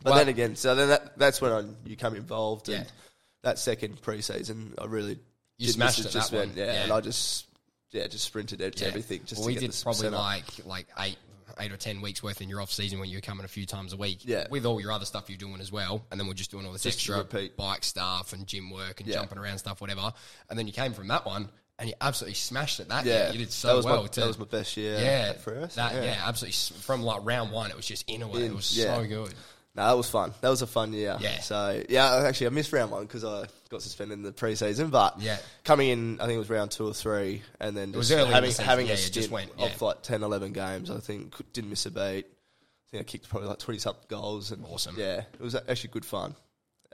[0.02, 2.68] But Well- then again, so then that, that's when I, you come involved.
[2.68, 2.90] And Yeah.
[3.42, 5.18] that second preseason, I really
[5.58, 6.58] You smashed it, Just that went, one.
[6.58, 6.82] yeah, Yeah.
[6.84, 7.46] And I just,
[7.92, 8.88] yeah, just sprinted to Yeah.
[8.88, 9.20] everything.
[9.24, 10.12] Just Well, we get did probably up.
[10.14, 11.16] like like eight
[11.60, 13.64] eight or ten weeks worth in your off season when you were coming a few
[13.64, 14.18] times a week.
[14.24, 14.48] Yeah.
[14.50, 16.72] With all your other stuff you're doing as well, and then we're just doing all
[16.72, 17.56] this Just extra repeat.
[17.56, 19.14] bike stuff and gym work and Yeah.
[19.16, 20.12] jumping around stuff, whatever.
[20.50, 21.48] And then you came from that one
[21.78, 23.32] and you absolutely smashed it that Yeah, year.
[23.32, 24.02] You did so that was well.
[24.02, 24.98] My, to, that was my best year.
[24.98, 25.74] yeah, for us.
[25.74, 26.22] That, yeah.
[26.24, 26.54] absolutely.
[26.80, 28.42] From like round one, it was just in a way.
[28.46, 28.96] It was yeah.
[28.96, 29.34] so good.
[29.76, 30.32] No, that was fun.
[30.40, 31.16] That was a fun year.
[31.18, 31.40] Yeah.
[31.40, 34.92] So yeah, actually, I missed round one because I got suspended in the preseason.
[34.92, 35.36] But Yeah.
[35.64, 38.52] coming in, I think it was round two or three, and then just in having
[38.52, 40.90] having Yeah, a stint went, of like 10, 11 games.
[40.90, 41.98] I think didn't miss a beat.
[41.98, 44.52] I think I kicked probably like twenty something goals.
[44.52, 44.94] And Awesome.
[44.96, 46.36] Yeah, it was actually good fun.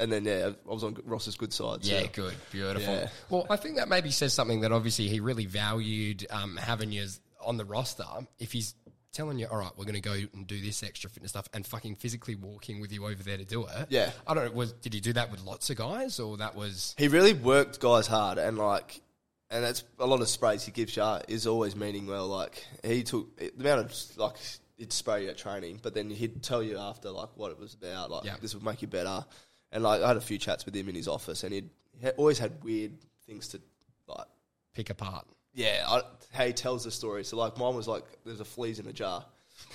[0.01, 1.85] And then yeah, I was on Ross's good side.
[1.85, 2.95] Yeah, good, beautiful.
[2.95, 3.09] Yeah.
[3.29, 7.07] Well, I think that maybe says something that obviously he really valued um, having you
[7.45, 8.05] on the roster.
[8.39, 8.75] If he's
[9.13, 11.67] telling you, all right, we're going to go and do this extra fitness stuff, and
[11.67, 13.87] fucking physically walking with you over there to do it.
[13.91, 14.11] Yeah.
[14.27, 14.53] I don't know.
[14.53, 17.79] Was did he do that with lots of guys, or that was He really worked
[17.81, 19.03] guys hard, and like,
[19.51, 22.27] and that's a lot of sprays he gives you is always meaning well.
[22.29, 24.37] Like he took the amount of like
[24.79, 27.75] he'd spray you at training, but then he'd tell you after like what it was
[27.75, 28.11] about.
[28.11, 28.37] Like Yeah.
[28.41, 29.25] this would make you better.
[29.73, 32.07] And like I had a few chats with him in his office, and he'd, he
[32.07, 32.93] had- always had weird
[33.27, 33.61] things to
[34.09, 34.27] like.
[34.75, 35.27] pick apart?
[35.55, 36.03] Yeah, I,
[36.33, 37.25] how he tells the story.
[37.25, 39.25] So like mine was like there's a fleas in a jar.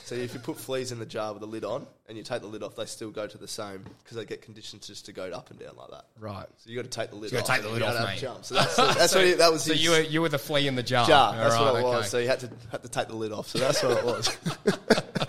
[0.06, 2.42] So if you put fleas in the jar with the lid on and you take
[2.42, 5.14] the lid off, they still go to the same because they get conditions just to
[5.14, 6.06] go up and down like that.
[6.20, 6.48] Right.
[6.58, 7.46] So you got to take the lid you off.
[7.46, 8.18] gotta take the lid off, mate.
[8.18, 8.46] Jump.
[8.46, 10.68] So that's, that's what he, that was So his you were you were the flea
[10.68, 11.06] in the jar.
[11.08, 11.36] jar.
[11.36, 11.96] That's All what right, it was.
[12.00, 12.08] okay.
[12.08, 13.48] So you had to had to take the lid off.
[13.50, 14.38] So that's what it was.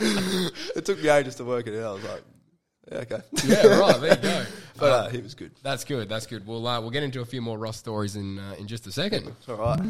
[0.77, 1.91] it took me ages to work it out.
[1.91, 2.23] I was like,
[2.91, 3.21] yeah, okay.
[3.45, 4.01] yeah, right.
[4.01, 4.45] There you go.
[4.79, 5.53] But uh, he was good.
[5.63, 6.07] That's good.
[6.07, 6.47] That's good.
[6.47, 8.93] We'll uh, we'll get into a few more Ross stories in uh, in just a
[8.93, 9.27] second.
[9.27, 9.81] It's all right.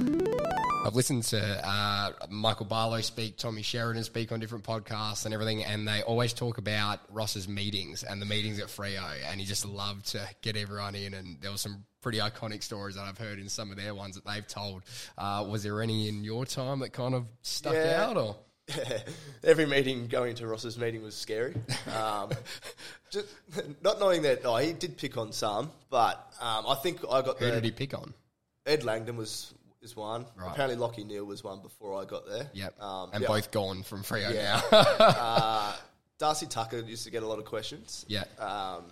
[0.86, 5.64] I've listened to uh, Michael Barlow speak, Tommy Sheridan speak on different podcasts and everything,
[5.64, 9.64] and they always talk about Ross's meetings and the meetings at Freo, and he just
[9.66, 11.14] loved to get everyone in.
[11.14, 14.14] And there were some pretty iconic stories that I've heard in some of their ones
[14.14, 14.84] that they've told.
[15.18, 18.04] Uh, was there any in your time that kind of stuck Yeah.
[18.06, 18.36] out, or
[19.44, 21.54] Every meeting, going to Ross's meeting was scary.
[21.94, 22.30] Um,
[23.10, 23.26] just
[23.82, 27.38] not knowing that, oh, he did pick on some, but um, I think I got
[27.38, 28.12] who the did he pick on?
[28.66, 30.26] Ed Langdon was is one.
[30.36, 30.50] Right.
[30.50, 32.50] Apparently, Lachie Neale was one before I got there.
[32.54, 33.28] Yep, Um, and yeah.
[33.28, 34.60] both gone from Freo Yeah.
[34.72, 34.78] now.
[34.98, 35.72] uh,
[36.18, 38.04] Darcy Tucker used to get a lot of questions.
[38.08, 38.24] yeah.
[38.38, 38.84] Um,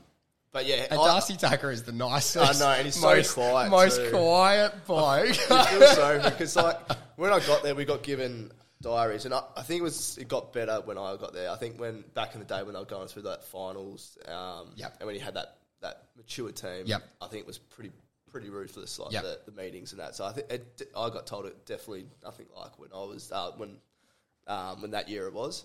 [0.53, 2.63] but yeah, and I- Darcy Tucker is the nicest.
[2.63, 4.11] I know, and he's so most, quiet Most too.
[4.11, 5.51] quiet bloke.
[5.51, 6.79] I feel sorry because like
[7.17, 8.53] when I got there, we got given
[8.85, 11.51] diaries, and I, I think it was it got better when I got there.
[11.51, 14.71] I think when back in the day when I was going through that finals, um,
[14.77, 14.97] Yep.
[15.01, 17.03] and when you had that that mature team, Yep.
[17.21, 17.91] I think it was pretty
[18.31, 19.23] pretty ruthless like Yep.
[19.23, 20.15] the, the meetings and that.
[20.17, 23.53] So I think it, I got told it definitely nothing like when I was uh,
[23.57, 23.77] when
[24.47, 25.65] um, when that year it was.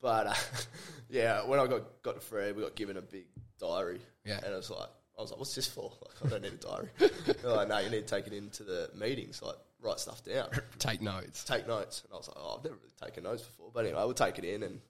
[0.00, 0.34] But uh,
[1.10, 3.26] yeah, when I got got to Freo, we got given a big
[3.58, 4.36] diary, Yeah.
[4.44, 4.88] and it was like.
[5.16, 5.90] I was like, "What's this for?
[6.00, 6.88] Like, I don't need a diary."
[7.42, 10.48] Like, "No, you need to take it into the meetings, like write stuff down,
[10.78, 11.44] Take notes.
[11.44, 14.00] take notes." And I was like, "Oh, I've never really taken notes before." But anyway,
[14.04, 14.80] we'll take it in, and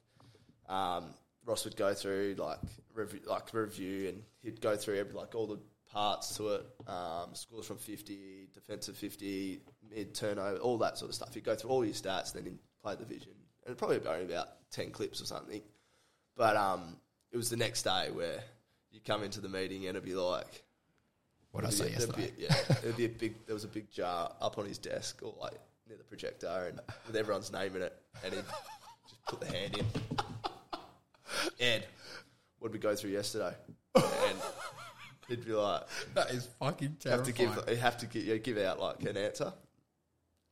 [0.68, 1.14] um,
[1.44, 2.58] Ross would go through like
[2.94, 5.58] review, like review, and he'd go through every like all the
[5.90, 9.60] parts to it, um, scores from fifty, defensive fifty,
[9.94, 11.34] mid turnover, all that sort of stuff.
[11.34, 14.06] He'd go through all your stats, then he'd play the vision, and it'd probably be
[14.08, 15.62] only about ten clips or something.
[16.36, 16.96] But um,
[17.32, 18.42] it was the next day where
[18.90, 20.64] you come into the meeting and it'd be like.
[21.50, 22.30] What did I say yesterday?
[22.36, 23.34] Be, yeah, there'd be a big.
[23.46, 25.54] There was a big jar up on his desk, or like
[25.88, 28.44] near the projector, and with everyone's name in it, and he'd
[29.08, 29.86] just put the hand in.
[31.60, 31.86] Ed,
[32.58, 33.54] what did we go through yesterday?
[33.94, 34.38] And
[35.28, 35.82] he'd be like,
[36.14, 39.16] That is fucking have to give, you have to give, you give out like an
[39.16, 39.52] answer,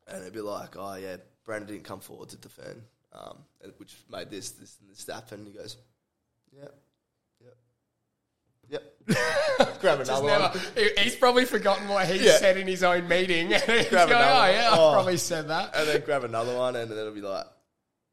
[0.07, 2.83] and it'd be like, oh yeah, Brandon didn't come forward to defend,
[3.13, 3.39] um,
[3.77, 5.47] which made this, this, and this happen.
[5.47, 5.77] He goes,
[6.53, 6.69] yeah,
[7.43, 7.57] yep,
[9.09, 9.76] yep.
[9.87, 10.91] Grab Just another never- one.
[10.99, 12.39] he's probably forgotten what he Yeah.
[12.39, 13.49] said in his own meeting.
[13.51, 14.78] he's going, Grab oh, another yeah, one.
[14.78, 14.93] I Oh.
[14.93, 15.74] probably said that.
[15.76, 17.47] and then grab another one, and then it'll be like,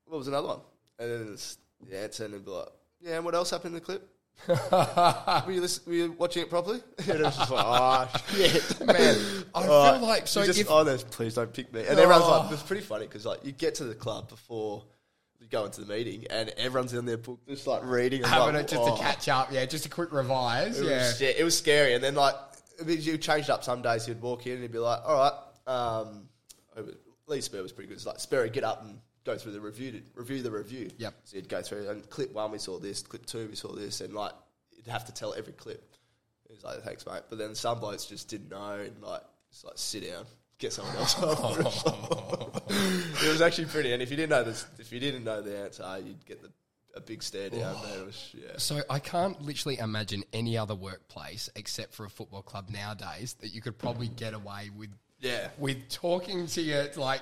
[0.06, 0.60] what was another one?
[1.00, 1.58] And then it's
[1.90, 2.68] the answer, and it'll be like,
[3.02, 4.10] yeah, and what else happened in the clip?
[5.48, 6.82] were, you listen, were you watching it properly?
[7.00, 8.80] and it was just like, oh, shit.
[8.86, 9.18] Man,
[9.54, 11.82] I Oh, feel like, so you just, if, oh, no, please don't pick me.
[11.82, 12.40] And everyone's Oh.
[12.42, 14.84] like, it's pretty funny because like you get to the club before
[15.44, 18.56] you go into the meeting, and everyone's in their book just like reading, and having
[18.56, 18.96] like, it just oh.
[18.96, 20.98] to catch up, yeah, just a quick revise, It yeah.
[20.98, 21.94] was, yeah, it was scary.
[21.94, 22.36] And then like
[22.86, 24.08] you changed up some days.
[24.08, 25.32] You'd walk in and he'd be like, "All
[25.68, 26.30] right, um,
[27.28, 27.96] Lee Spurr was pretty good.
[27.96, 31.14] It's like Sperry, get up and go through the review, review the review." Yep.
[31.26, 33.02] So you'd go through and clip one, we saw this.
[33.02, 34.34] Clip two, we saw this, and like
[34.76, 35.96] you'd have to tell every clip.
[36.48, 39.22] He was like, "Thanks, mate." But then some blokes just didn't know and like
[39.52, 40.26] just like sit down.
[40.60, 42.64] Get someone else up.
[42.70, 45.58] it was actually pretty, and if you didn't know this, if you didn't know the
[45.58, 46.50] answer, you'd get the,
[46.96, 47.76] a big stare down.
[47.78, 48.00] Oh.
[48.02, 48.58] It was yeah.
[48.58, 53.50] So I can't literally imagine any other workplace except for a football club nowadays that
[53.54, 54.16] you could probably mm.
[54.16, 54.90] get away with
[55.20, 55.50] Yeah.
[55.58, 57.22] with talking to your like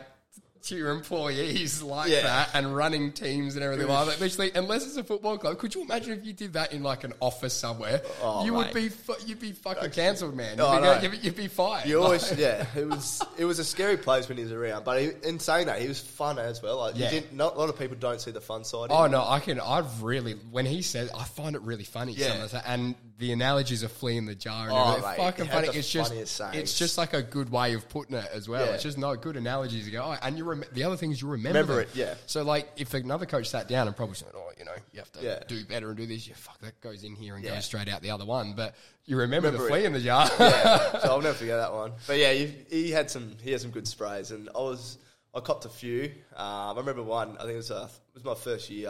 [0.64, 2.22] to your employees like Yeah.
[2.24, 4.20] that and running teams and everything like that.
[4.20, 7.04] Literally, unless it's a football club, could you imagine if you did that in like
[7.04, 8.02] an office somewhere?
[8.22, 10.58] Oh, you would be fu- you'd be fucking cancelled, man.
[10.58, 11.88] You'd, Oh, be, I you'd, be- you'd be fired.
[11.88, 12.66] You Like- always, yeah.
[12.76, 15.68] It was it was a scary place when he was around, but he, in saying
[15.68, 16.78] that, he was fun as well.
[16.78, 17.06] Like, Yeah.
[17.12, 18.88] you didn't, not a lot of people don't see the fun side.
[18.92, 19.60] Oh no, I can.
[19.60, 22.14] I've really when he says, I find it really funny.
[22.14, 22.34] Yeah.
[22.34, 25.46] Some of the, and the analogies of flea in the jar and Oh, mate, fucking
[25.48, 25.68] funny.
[25.70, 26.56] It's just, sayings.
[26.56, 28.66] it's just like a good way of putting it as well.
[28.66, 28.72] Yeah.
[28.74, 29.86] It's just no good analogies.
[29.86, 31.90] You go, oh, and you rem- the other thing is you remember, Remember them.
[31.94, 32.14] it, yeah.
[32.28, 35.12] So like, if another coach sat down and probably said, oh, you know, you have
[35.14, 35.40] to Yeah.
[35.48, 36.28] do better and do this.
[36.28, 37.56] You fuck that goes in here and Yeah.
[37.56, 38.54] goes straight out the other one.
[38.56, 38.76] But
[39.06, 40.30] you remember, Remember the flea in the jar.
[40.40, 41.94] yeah, so I'll never forget that one.
[42.08, 44.98] But yeah, he, he had some he had some good sprays, and I was
[45.34, 46.12] I copped a few.
[46.36, 47.38] Um, I remember one.
[47.38, 48.90] I think it was uh it was my first year.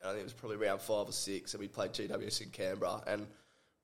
[0.00, 2.50] And I think it was probably round five or six, and we played GWS in
[2.50, 3.26] Canberra, and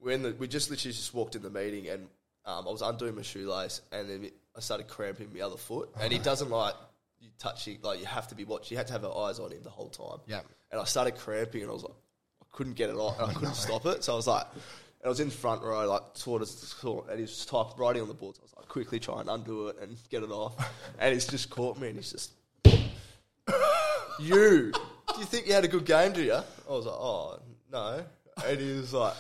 [0.01, 2.09] we're in the, we just literally just walked in the meeting, and
[2.45, 6.13] um, I was undoing my shoelace, and then I started cramping my other foot, and
[6.13, 6.75] he doesn't like
[7.21, 8.75] you touch it, like you have to be watching.
[8.75, 10.19] You had to have her eyes on him the whole time.
[10.27, 10.41] Yeah.
[10.71, 11.95] and I started cramping, and I was like,
[12.43, 14.47] I couldn't get it off, and I couldn't stop it, so I was like.
[15.03, 18.03] And I was in front row, like sort of, sort of and he's type writing
[18.03, 18.37] on the board.
[18.37, 20.55] So I was like, quickly try and undo it and get it off.
[20.99, 22.33] And he's just caught me, and he's just,
[24.21, 26.35] you, do you think you had a good game, do you?
[26.35, 27.41] I was like, oh,
[27.73, 28.05] no.
[28.47, 29.15] And he was like,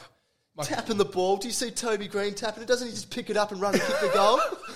[0.63, 1.37] tapping the ball.
[1.39, 2.67] Do you see Toby Greene tapping it?
[2.67, 4.41] Doesn't he just pick it up and run and kick the goal?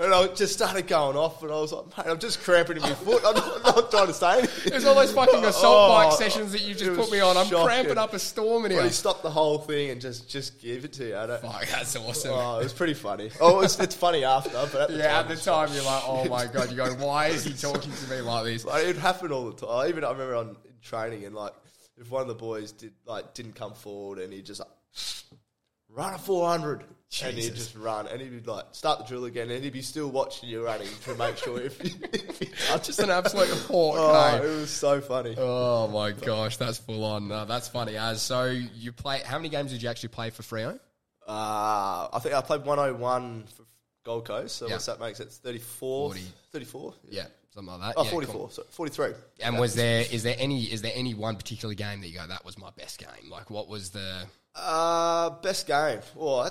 [0.00, 2.82] And I just started going off, and I was like, mate, I'm just cramping in
[2.82, 3.22] my foot.
[3.26, 4.72] I'm not, not trying to say anything.
[4.72, 7.36] It was all those fucking assault bike oh, sessions that you just put me on.
[7.36, 7.66] I'm shocking.
[7.66, 8.80] cramping up a storm in here.
[8.80, 11.16] Well, he stopped the whole thing and just just give it to you.
[11.16, 12.32] I don't, Fuck, that's awesome.
[12.32, 13.30] Oh, it was pretty funny.
[13.40, 16.24] Oh, it's, it's funny after, but at yeah, time, at the time you're like, oh
[16.26, 18.64] my god, you're going, why is he talking to me like this?
[18.64, 19.88] Like, it happened all the time.
[19.88, 21.52] Even I remember on training and like
[21.96, 24.68] if one of the boys did like didn't come forward and he just like,
[25.88, 27.28] run a 400 Jesus.
[27.28, 29.80] and he'd just run, and he'd be like, start the drill again, and he'd be
[29.82, 32.38] still watching you running to make sure if you, if
[32.84, 33.96] just an absolute pork.
[33.98, 35.34] Oh, it was so funny.
[35.38, 37.28] Oh my gosh, that's full on.
[37.28, 37.96] No, that's funny.
[37.96, 39.20] As so, you play.
[39.24, 40.78] How many games did you actually play for Freo?
[41.26, 43.62] Uh, I think I played 101 for
[44.04, 44.78] Gold Coast, so Yeah.
[44.78, 46.22] that makes it 34, Forty.
[46.52, 47.94] 34, Yeah, something like that.
[48.00, 48.50] oh, Yeah, 44, cool.
[48.50, 49.12] sorry, 43.
[49.40, 52.26] And was there is there any is there any one particular game that you go
[52.26, 53.30] that was my best game?
[53.30, 56.00] Like what was the Uh, best game.
[56.14, 56.44] Well,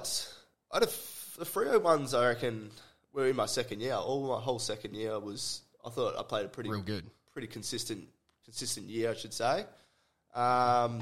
[0.72, 2.14] I had a f- the Freo ones.
[2.14, 2.70] I reckon
[3.14, 3.94] were in my second year.
[3.96, 5.62] All my whole second year was.
[5.86, 7.06] I thought I played a pretty Real good.
[7.34, 8.06] pretty consistent
[8.44, 9.66] consistent year, I should say.
[10.36, 11.02] Um,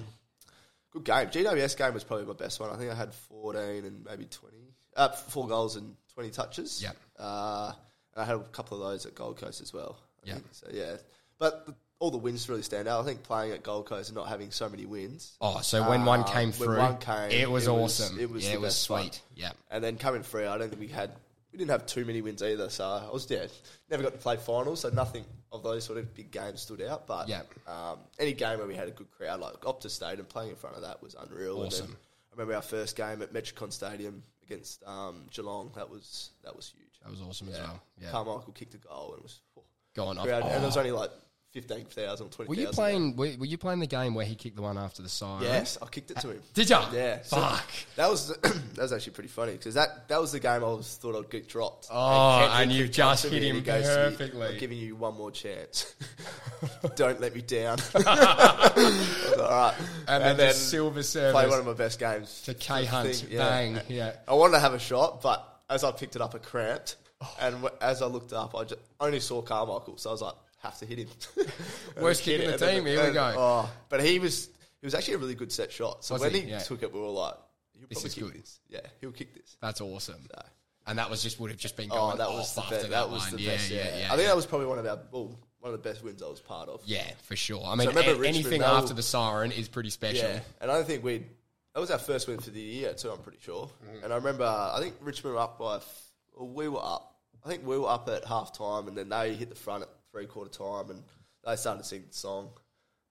[0.91, 1.27] good game.
[1.27, 2.69] GWS game was probably my best one.
[2.69, 6.81] I think I had fourteen and maybe twenty, uh, four goals and twenty touches.
[6.83, 6.95] Yep.
[7.17, 7.71] Uh,
[8.13, 9.97] and I had a couple of those at Gold Coast as well.
[10.23, 10.43] Think.
[10.51, 10.95] So yeah,
[11.37, 13.01] but the, all the wins really stand out.
[13.01, 15.37] I think playing at Gold Coast and not having so many wins.
[15.41, 18.19] Oh, so when one Uh, came when through, one came, it was it was- awesome.
[18.19, 19.21] it was yeah, it was sweet.
[19.35, 21.11] Yeah, And then coming free, I don't think we had
[21.51, 22.69] we didn't have too many wins either.
[22.69, 23.47] So I was yeah,
[23.89, 25.23] never got to play finals, so nothing
[25.53, 27.07] of those sort of big games stood out.
[27.07, 27.43] But Yeah.
[27.65, 30.75] um, any game where we had a good crowd, like Optus Stadium, playing in front
[30.75, 31.57] of that was unreal.
[31.63, 31.87] And Awesome.
[31.87, 35.71] then I remember our first game at Metricon Stadium against um, Geelong.
[35.75, 36.99] That was that was huge.
[37.03, 37.81] that was awesome as well.
[38.01, 40.25] Yeah, Carmichael kicked a goal and it was oh, going off.
[40.25, 40.81] crowd, and it was Oh.
[40.81, 41.11] only like
[41.55, 43.15] fifteen thousand, twenty Were you playing?
[43.15, 45.43] Were, were you playing the game where he kicked the one after the siren?
[45.43, 46.41] Yes, I kicked it to him.
[46.53, 46.77] Did you?
[46.93, 47.21] Yeah.
[47.23, 47.69] so Fuck.
[47.95, 50.97] that was that was actually pretty funny because that, that was the game I was
[51.01, 51.87] thought I'd get dropped.
[51.89, 54.47] Oh, Henry and you've just hit him goes perfectly.
[54.47, 55.95] I'm giving you one more chance.
[56.95, 57.77] Don't let me down.
[57.95, 59.73] Like, All right.
[60.07, 63.25] And, then, just silver service play one of my best games to K Hunt.
[63.29, 63.39] Yeah.
[63.39, 63.79] Bang.
[63.87, 64.13] Yeah.
[64.27, 66.97] I wanted to have a shot, but as I picked it up, it cramped.
[67.39, 70.33] And as I looked up, I just only saw Carmichael, so I was like,
[70.65, 71.07] have to hit him.
[72.01, 73.33] Worst kick in the team, here we go.
[73.37, 74.47] Oh, but he was
[74.81, 76.03] he was actually a really good set shot.
[76.05, 76.41] So Was when he?
[76.41, 76.59] he, Yeah.
[76.59, 77.35] took it, we were like,
[77.77, 78.33] he'll This probably is kick good.
[78.43, 78.59] this.
[78.69, 79.57] Yeah, he'll kick this.
[79.61, 80.27] That's awesome.
[80.31, 80.41] So,
[80.87, 82.81] And that was just would have just been oh, going that was the after best.
[82.83, 83.35] that, That was one.
[83.37, 83.71] the yeah, best.
[83.71, 84.13] yeah, Yeah, yeah.
[84.13, 86.27] I think that was probably one of our well, one of the best wins I
[86.27, 86.81] was part of.
[86.85, 87.63] Yeah, for sure.
[87.65, 90.29] I mean, remember a- Richmond, anything they were- after the siren is pretty special.
[90.29, 91.25] Yeah, and I don't think we
[91.73, 93.09] that was our first win for the year too.
[93.09, 93.69] I'm pretty sure.
[93.85, 94.03] Mm-hmm.
[94.03, 96.01] And I remember I think Richmond were up by f-
[96.35, 97.13] or we were up.
[97.43, 99.89] I think we were up at half time, and then they hit the front at
[100.15, 101.03] three quarter time, and
[101.45, 102.49] they started to sing the song.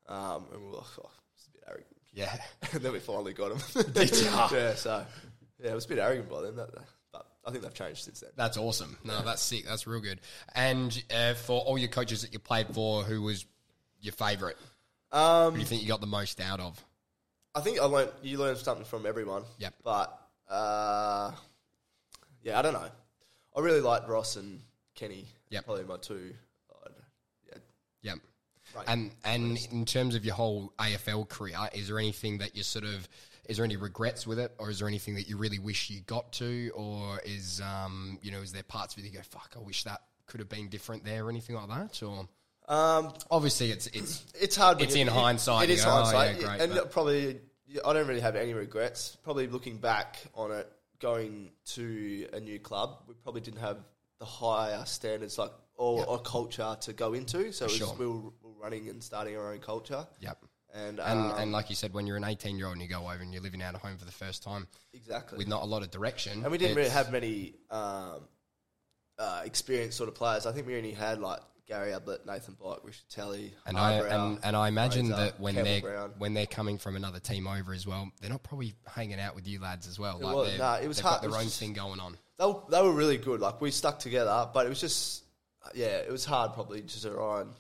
[0.06, 1.96] Um, and we were like, oh, it's a bit arrogant.
[2.14, 2.36] Yeah.
[2.72, 3.84] and then we finally got them.
[3.94, 5.04] yeah, so
[5.62, 6.70] yeah, it was a bit arrogant by then, that,
[7.12, 8.30] but I think they've changed since then.
[8.36, 8.96] That's awesome.
[9.04, 9.66] No, that's sick.
[9.66, 10.20] That's real good.
[10.54, 13.44] And uh, for all your coaches that you played for, who was
[14.00, 14.56] your favourite?
[15.12, 16.82] Um, Who do you think you got the most out of?
[17.54, 19.44] I think I learned you learn something from everyone.
[19.58, 19.74] Yep.
[19.84, 20.18] But
[20.50, 21.30] uh,
[22.42, 22.88] yeah, I don't know.
[23.56, 24.60] I really liked Ross and
[24.94, 25.26] Kenny.
[25.50, 25.66] Yep.
[25.66, 26.34] Probably my two.
[28.04, 28.14] Yeah.
[28.76, 28.84] Right.
[28.88, 32.84] And and in terms of your whole AFL career, is there anything that you sort
[32.84, 33.08] of
[33.48, 36.00] is there any regrets with it, or is there anything that you really wish you
[36.02, 39.54] got to, or is um you know is there parts of it you go fuck
[39.56, 42.28] I wish that could have been different there or anything like that, or
[42.68, 44.80] Um, obviously it's it's it's hard.
[44.80, 47.40] It's in it- hindsight, It is oh, hindsight, yeah, great, and but- probably
[47.84, 49.16] I don't really have any regrets.
[49.22, 53.78] Probably looking back on it, going to a new club, we probably didn't have
[54.18, 57.52] the higher standards like or, a culture to go into.
[57.52, 60.06] So it was, we, were, we were running and starting our own culture.
[60.20, 60.38] yep.
[60.74, 62.88] And And, um, and like you said, when you're an 18 year old and you
[62.88, 65.62] go over and you're living out of home for the first time exactly with not
[65.62, 68.22] a lot of direction, And we didn't really have many um,
[69.18, 70.46] uh, experienced sort of players.
[70.46, 74.38] I think we only had like Gary Ablett, Nathan Bock, Richard Telly, And I and,
[74.42, 76.10] and I imagine that when Campbell they're Brown.
[76.18, 79.46] when they're coming from another team over as well, they're not probably hanging out with
[79.46, 80.18] you lads as well.
[80.18, 82.18] It like was- nah, it was hard- got their was own just- thing going on.
[82.38, 83.40] they, were, they were really good.
[83.40, 85.23] Like we stuck together, but it was just
[85.74, 87.50] yeah, it was hard probably to try and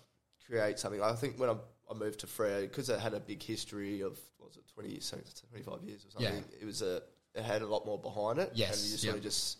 [0.46, 1.02] create something.
[1.02, 1.56] I think when I,
[1.90, 4.90] I moved to Freo because it had a big history of what was it 20
[4.90, 6.44] years, 25 years or something.
[6.50, 6.58] Yeah.
[6.60, 7.02] It was a
[7.34, 8.52] it had a lot more behind it.
[8.54, 9.18] Yes, and you sort yeah.
[9.18, 9.58] of just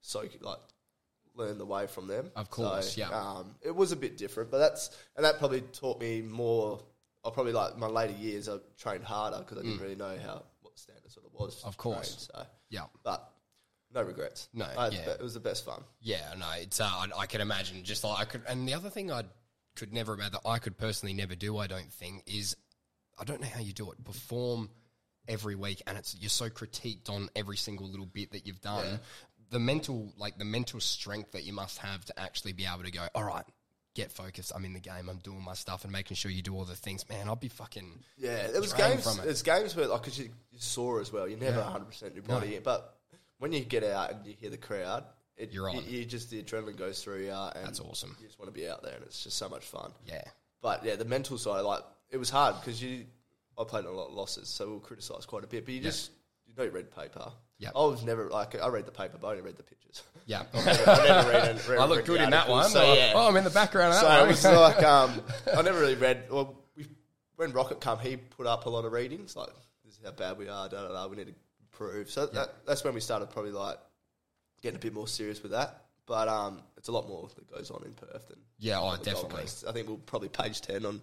[0.00, 0.58] soak like
[1.34, 2.30] learn the way from them.
[2.36, 3.08] Of course, So, yeah.
[3.08, 6.80] Um, it was a bit different, but that's and that probably taught me more.
[7.24, 8.48] I probably like my later years.
[8.48, 11.62] I trained harder because I didn't really know how what the standard sort of was.
[11.62, 11.68] Mm.
[11.68, 12.28] Of course.
[12.30, 12.84] train, so Yeah.
[13.04, 13.31] but
[13.94, 14.48] no regrets.
[14.54, 15.10] No, I yeah.
[15.10, 15.82] it was the best fun.
[16.00, 18.42] Yeah, no, it's uh, I, I can imagine just like I could.
[18.48, 19.26] And the other thing I'd
[19.76, 21.58] could never that I could personally never do.
[21.58, 22.56] I don't think is
[23.18, 24.02] I don't know how you do it.
[24.04, 24.70] Perform
[25.28, 29.00] every week, and it's you're so critiqued on every single little bit that you've done.
[29.50, 32.90] The mental, like the mental strength that you must have to actually be able to
[32.90, 33.06] go.
[33.14, 33.44] All right,
[33.94, 34.52] get focused.
[34.54, 35.08] I'm in the game.
[35.10, 37.06] I'm doing my stuff and making sure you do all the things.
[37.08, 39.04] Man, I'd be fucking Yeah, It was games.
[39.04, 39.24] from it.
[39.24, 41.28] There's games where like 'cause you, you saw as well.
[41.28, 42.96] You're never 100 percent your body, but
[43.42, 45.02] when you get out and you hear the crowd,
[45.36, 45.74] it, You're on.
[45.76, 47.32] You, you just the adrenaline goes through you.
[47.32, 48.16] And That's awesome.
[48.20, 49.90] You just want to be out there, and it's just so much fun.
[50.06, 50.22] yeah.
[50.60, 53.04] But yeah, the mental side, like it was hard because you.
[53.58, 55.64] I played in a lot of losses, so we'll criticise quite a bit.
[55.64, 56.12] But you just
[56.46, 57.32] you know you read paper.
[57.58, 57.72] Yep.
[57.74, 60.04] I was never like I read the paper, but I only read the pictures.
[60.26, 60.44] Yeah.
[60.54, 62.70] I never read, read I look read good the in that articles, one.
[62.70, 63.12] So, Oh, yeah.
[63.14, 65.20] Oh, I'm in the background of So it was like um,
[65.56, 66.24] I never really read.
[66.30, 66.86] Well, we,
[67.36, 69.48] when Rocket come, he put up a lot of readings like
[69.84, 70.68] this is how bad we are.
[70.68, 71.08] Da da da.
[71.08, 71.34] We need to
[71.72, 72.10] improve.
[72.10, 73.78] So that, that's when we started probably like
[74.62, 75.84] getting a bit more serious with that.
[76.06, 78.98] But um, it's a lot more that goes on in Perth than Yeah, oh, on
[78.98, 79.68] the Gold definitely.
[79.68, 81.00] I think we'll probably page ten on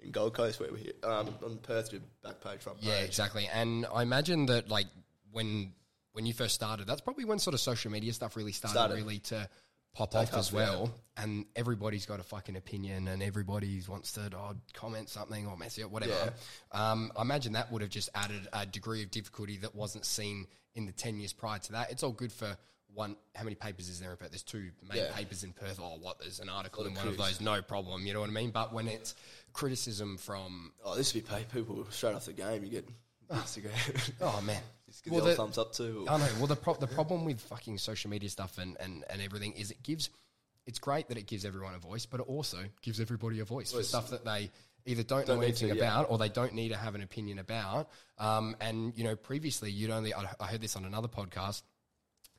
[0.00, 2.88] in Gold Coast where we're um, on Perth your back page front page.
[2.88, 3.48] Yeah, exactly.
[3.52, 4.86] And I imagine that like
[5.30, 5.72] when
[6.12, 8.94] when you first started, that's probably when sort of social media stuff really started, Started.
[8.96, 9.48] really to
[9.94, 10.92] pop off as well.
[11.16, 15.76] And everybody's got a fucking opinion, and everybody wants to oh, comment something or mess
[15.76, 16.32] it up, whatever.
[16.72, 20.46] Um, I imagine that would have just added a degree of difficulty that wasn't seen
[20.74, 21.90] in the ten years prior to that.
[21.90, 22.56] It's all good for.
[22.92, 24.30] One, how many papers is there in Perth?
[24.30, 25.12] There's two main Yeah.
[25.12, 25.78] papers in Perth.
[25.80, 26.18] Oh, what?
[26.18, 28.04] There's an article in one of those, no problem.
[28.04, 28.50] You know what I mean?
[28.50, 29.14] But when it's
[29.52, 32.64] criticism from, Oh, this would be paid people straight off the game.
[32.64, 32.88] You get
[33.30, 34.12] Instagram.
[34.20, 34.60] oh man,
[34.90, 36.04] Just give Well, the the- thumbs up too.
[36.08, 36.28] I know.
[36.38, 39.70] Well, the pro- the problem with fucking social media stuff and, and, and everything is
[39.70, 40.10] it gives.
[40.66, 43.72] It's great that it gives everyone a voice, but it also gives everybody a voice
[43.72, 44.50] for stuff that they
[44.86, 45.80] either don't, Don't know anything to, yeah.
[45.82, 47.88] about or they don't need to have an opinion about.
[48.18, 51.62] Um, and you know, previously you'd only I heard this on another podcast.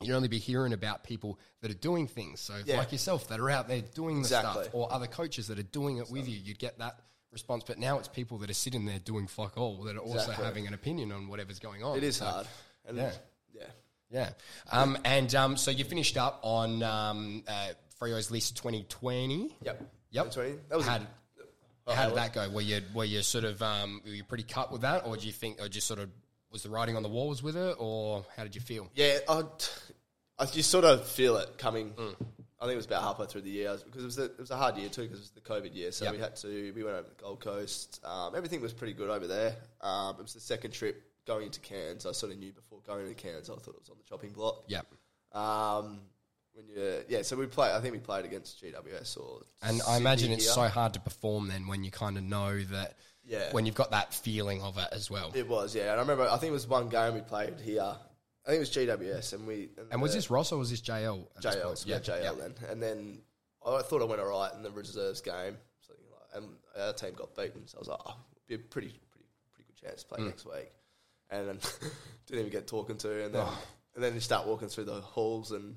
[0.00, 2.40] You'd only be hearing about people that are doing things.
[2.40, 2.78] So, Yeah.
[2.78, 4.64] like yourself, that are out there doing the Exactly.
[4.64, 6.36] stuff, or other coaches that are doing it with you.
[6.38, 7.00] You'd get that
[7.32, 7.64] response.
[7.66, 10.44] But now it's people that are sitting there doing fuck all that are also Exactly.
[10.44, 11.96] having an opinion on whatever's going on.
[11.98, 12.46] It is So- hard.
[12.84, 13.12] And Yeah.
[13.54, 13.62] yeah.
[14.10, 14.30] yeah.
[14.70, 17.68] Um, and um, so you finished up on um, uh,
[17.98, 19.56] Freo's list 2020.
[19.62, 19.82] Yep.
[20.10, 20.24] Yep.
[20.30, 20.58] 2020.
[20.68, 21.06] That was a- how did,
[21.84, 22.48] Oh, how did how- that go?
[22.50, 25.26] Were you were you sort of um, were you pretty cut with that, or do
[25.26, 26.10] you think, or just sort of
[26.52, 28.88] was the writing on the walls with it, or how did you feel?
[28.94, 29.42] Yeah, I,
[30.38, 31.90] I just sort of feel it coming.
[31.94, 32.14] Mm.
[32.62, 34.50] I think it was about halfway through the year because it was a, it was
[34.52, 35.90] a hard year too because it was the COVID year.
[35.90, 36.14] So Yep.
[36.14, 38.00] we had to we went over to the Gold Coast.
[38.04, 39.56] Um, everything was pretty good over there.
[39.80, 42.06] Um, it was the second trip going into Cairns.
[42.06, 43.50] I sort of knew before going into Cairns.
[43.50, 44.62] I thought it was on the chopping block.
[44.68, 44.82] Yeah.
[45.32, 46.00] Um,
[46.54, 47.72] when you yeah, so we played.
[47.72, 50.52] I think we played against GWS or And I imagine it's here.
[50.54, 52.96] so hard to perform then when you kind of know that.
[53.24, 53.52] Yeah.
[53.52, 55.30] When you've got that feeling of it as well.
[55.34, 57.94] It was yeah, and I remember I think it was one game we played here.
[58.44, 60.80] I think it was GWS, and we and was the- this Ross or was this
[60.80, 61.26] JL?
[61.36, 61.84] at this JL, point?
[61.86, 62.54] yeah, JL then.
[62.68, 63.18] And then
[63.64, 67.14] I thought I went all right in the reserves game, so, like, and our team
[67.14, 67.66] got beaten.
[67.68, 68.16] So I was like, oh,
[68.48, 70.72] be a pretty, pretty, pretty good chance to play next week.
[71.30, 71.58] And then
[72.26, 73.62] didn't even get talking to, and then Oh.
[73.94, 75.76] and then you start walking through the halls, and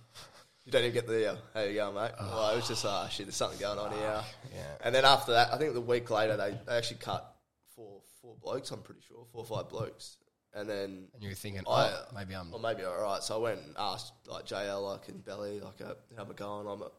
[0.65, 2.11] you don't even get the uh, how you going, mate?
[2.19, 4.23] Well, it was just ah shit, there's something going on here.
[4.55, 4.63] yeah.
[4.83, 7.35] And then after that, I think the week later they, they actually cut
[7.75, 8.71] four four blokes.
[8.71, 10.17] I'm pretty sure four or five blokes.
[10.55, 12.49] And then And you were thinking, I- oh, maybe I'm.
[12.49, 13.21] well, maybe all right.
[13.21, 16.33] So I went and asked like JL, like and Belly, like, uh, how am I
[16.33, 16.65] going?
[16.67, 16.89] I'm a,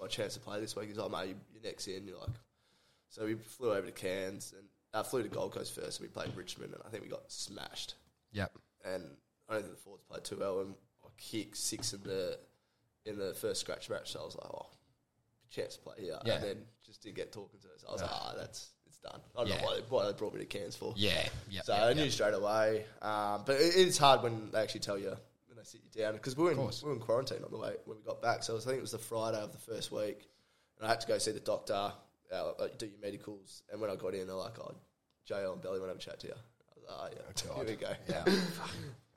[0.00, 0.88] my chance to play this week.
[0.88, 2.06] He's like, mate, you- you're next in.
[2.08, 2.30] You're like,
[3.10, 6.00] so we flew over to Cairns and I flew to Gold Coast first.
[6.00, 7.94] And we played Richmond, and I think we got smashed.
[8.32, 8.52] Yep.
[8.84, 9.04] And
[9.48, 10.60] I don't think the forwards played too well.
[10.60, 10.74] And
[11.04, 12.38] I kicked six in the
[13.04, 14.12] in the first scratch match.
[14.12, 14.66] So I was like, oh,
[15.50, 16.18] chance to play here.
[16.24, 16.34] Yeah.
[16.36, 17.84] And then just didn't get talking to us.
[17.88, 18.70] I was like, ah, that's
[19.02, 19.20] it's done.
[19.36, 19.56] I don't Yeah.
[19.60, 20.94] know why they, why they brought me to Cairns for.
[20.96, 21.28] Yeah.
[21.50, 21.62] Yeah.
[21.62, 22.84] So I knew straight away.
[23.02, 25.10] Um, but it, it's hard when they actually tell you
[25.46, 27.58] when they sit you down because we were in we were in quarantine on the
[27.58, 28.42] way when we got back.
[28.42, 30.28] So I think it was the Friday of the first week,
[30.78, 31.92] and I had to go see the doctor,
[32.32, 33.62] uh, like, do your medicals.
[33.70, 34.74] And when I got in, they're like, "Oh,
[35.28, 37.12] JL and Belly want to have a chat to you." I was like,
[37.56, 38.24] "Oh yeah, here we go." Yeah.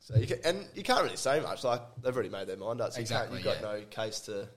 [0.04, 1.64] So you can, and you can't really say much.
[1.64, 2.92] Like they've already made their mind up.
[2.92, 3.80] So Exactly, You you've got yeah.
[3.82, 4.48] no case to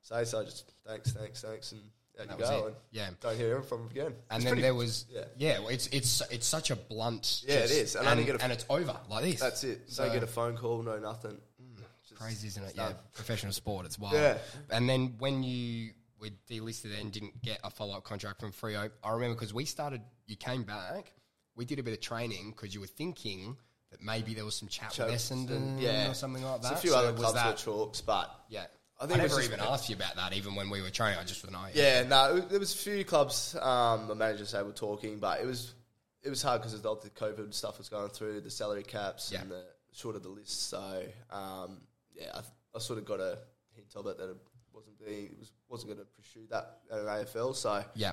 [0.00, 0.24] say.
[0.24, 1.82] So I just thanks, thanks, thanks, and
[2.20, 2.58] out That you go.
[2.58, 2.66] it.
[2.68, 3.10] And Yeah.
[3.20, 4.06] don't hear from them again.
[4.06, 5.24] And It's then pretty- there was yeah.
[5.36, 7.96] yeah, well, it's it's it's such a blunt Yeah, it just- is.
[7.96, 9.40] And and, I get a- and it's over like this.
[9.40, 9.82] That's it.
[9.90, 11.40] So Don't get a phone call, no nothing.
[11.60, 11.82] Hmm.
[12.08, 12.68] Just- crazy, isn't it?
[12.68, 14.14] it's Yeah, professional sport, it's wild.
[14.14, 14.38] Yeah.
[14.70, 18.90] And then when you were delisted and didn't get a follow up contract from Freo,
[19.04, 21.12] I remember because we started, you came back,
[21.54, 23.56] we did a bit of training because you were thinking
[23.90, 26.68] that maybe there was some chat with Essendon or something like that.
[26.68, 28.66] There's a few So other clubs that, that chalks, but Yeah.
[28.98, 30.90] I I, think it was never even asked you about that, even when we were
[30.90, 31.18] training.
[31.20, 31.74] I just was not.
[31.74, 33.54] yeah, no, there was a few clubs.
[33.60, 35.74] Um, the managers say were talking, but it was
[36.22, 39.32] it was hard because of all the COVID stuff was going through, the salary caps
[39.32, 40.68] and the short of the list.
[40.70, 41.82] So um,
[42.14, 42.40] yeah, I,
[42.74, 43.38] I sort of got a
[43.74, 44.36] hint of it that it
[44.72, 47.54] wasn't being was, wasn't going to pursue that at an AFL.
[47.54, 48.12] So Yeah.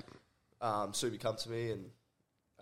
[0.60, 1.86] um, Subi come to me and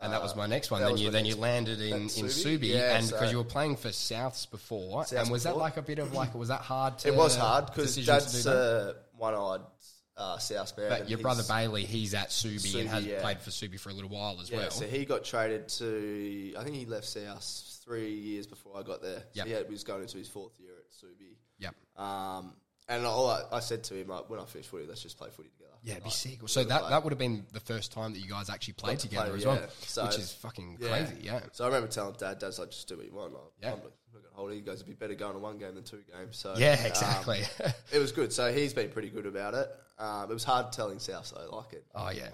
[0.03, 0.81] And that was my next one.
[0.81, 2.69] that Then was you my then next you landed in, in Subi, Subi?
[2.69, 5.61] Yeah, and so- because you were playing for Souths before, and was that before.
[5.61, 6.99] like a bit of like was that hard?
[7.01, 8.57] to it was hard because decision to that's do that?
[8.57, 9.61] uh, one-eyed
[10.17, 10.89] uh, South man.
[10.89, 13.21] But your brother Bailey, he's at Subi, Subi, and has yeah.
[13.21, 14.61] played for Subi for a little while as well.
[14.61, 14.71] Yeah, well.
[14.71, 16.55] so he got traded to.
[16.59, 19.23] I think he left South three years before I got there.
[19.33, 19.47] Yep.
[19.47, 21.37] So he, he was going into his fourth year at Subi.
[21.59, 21.75] yep.
[21.97, 22.53] Um,
[22.89, 25.31] and all I, I said to him, like, when I finish footy, let's just play
[25.31, 25.62] footy together.
[25.83, 26.39] Yeah, it'd be Like, sick.
[26.47, 26.91] So that, play.
[26.91, 29.39] that would have been the first time that you guys actually played to together play,
[29.39, 29.55] as yeah.
[29.55, 30.89] well, So- which is fucking Yeah.
[30.89, 31.17] crazy.
[31.23, 31.41] Yeah.
[31.53, 33.33] So I remember telling Dad, Dad's like, just do what you want.
[33.33, 33.73] Like, Yeah.
[33.73, 34.55] I'm not, going to hold it.
[34.57, 36.37] He goes, it'd be better going to one game than two games.
[36.37, 37.43] So Yeah, um, exactly.
[37.93, 38.33] it was good.
[38.33, 39.69] So he's been pretty good about it.
[39.99, 41.85] Um, it was hard telling South, so I like it.
[41.95, 42.29] oh yeah.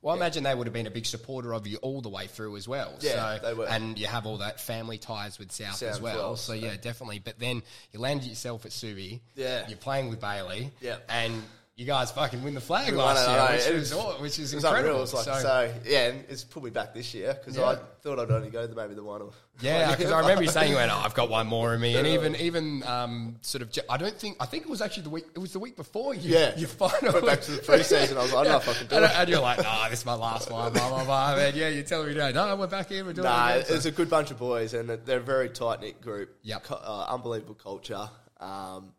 [0.00, 2.26] Well, I imagine they would have been a big supporter of you all the way
[2.26, 2.92] through as well.
[3.00, 3.66] Yeah, so, they were.
[3.68, 6.16] And you have all that family ties with South, South as as well.
[6.16, 7.20] well, So yeah, definitely.
[7.20, 7.62] But then
[7.92, 9.20] you landed yourself at Subi.
[9.36, 9.68] Yeah.
[9.68, 10.72] You're playing with Bailey.
[10.80, 10.96] Yeah.
[11.08, 11.40] And
[11.74, 13.52] you guys fucking win the flag We last year, know.
[13.52, 15.00] which, It is, was- aw- which is It was incredible.
[15.00, 17.64] was like, so, so, yeah, and it's pulled me back this year because Yeah.
[17.66, 19.30] I thought I'd only go to maybe the one or
[19.62, 21.96] Yeah, because I remember you saying you went, oh, I've got one more in me,
[21.96, 25.10] and even even um, sort of, I don't think I think it was actually the
[25.10, 26.54] week it was the week before you Yeah.
[26.58, 28.72] you finally Went back to the pre-season, I was like, I don't know if I
[28.78, 29.10] can do and, it.
[29.18, 31.36] and you're like, nah, this is my last one, blah blah blah.
[31.36, 33.64] And yeah, you tell me no, no, we're back here, we're doing Nah, it.
[33.64, 33.76] again.
[33.76, 36.36] it's a good bunch of boys, and they're a very tight knit group.
[36.64, 38.10] Co- uh, unbelievable culture.
[38.40, 38.92] Um,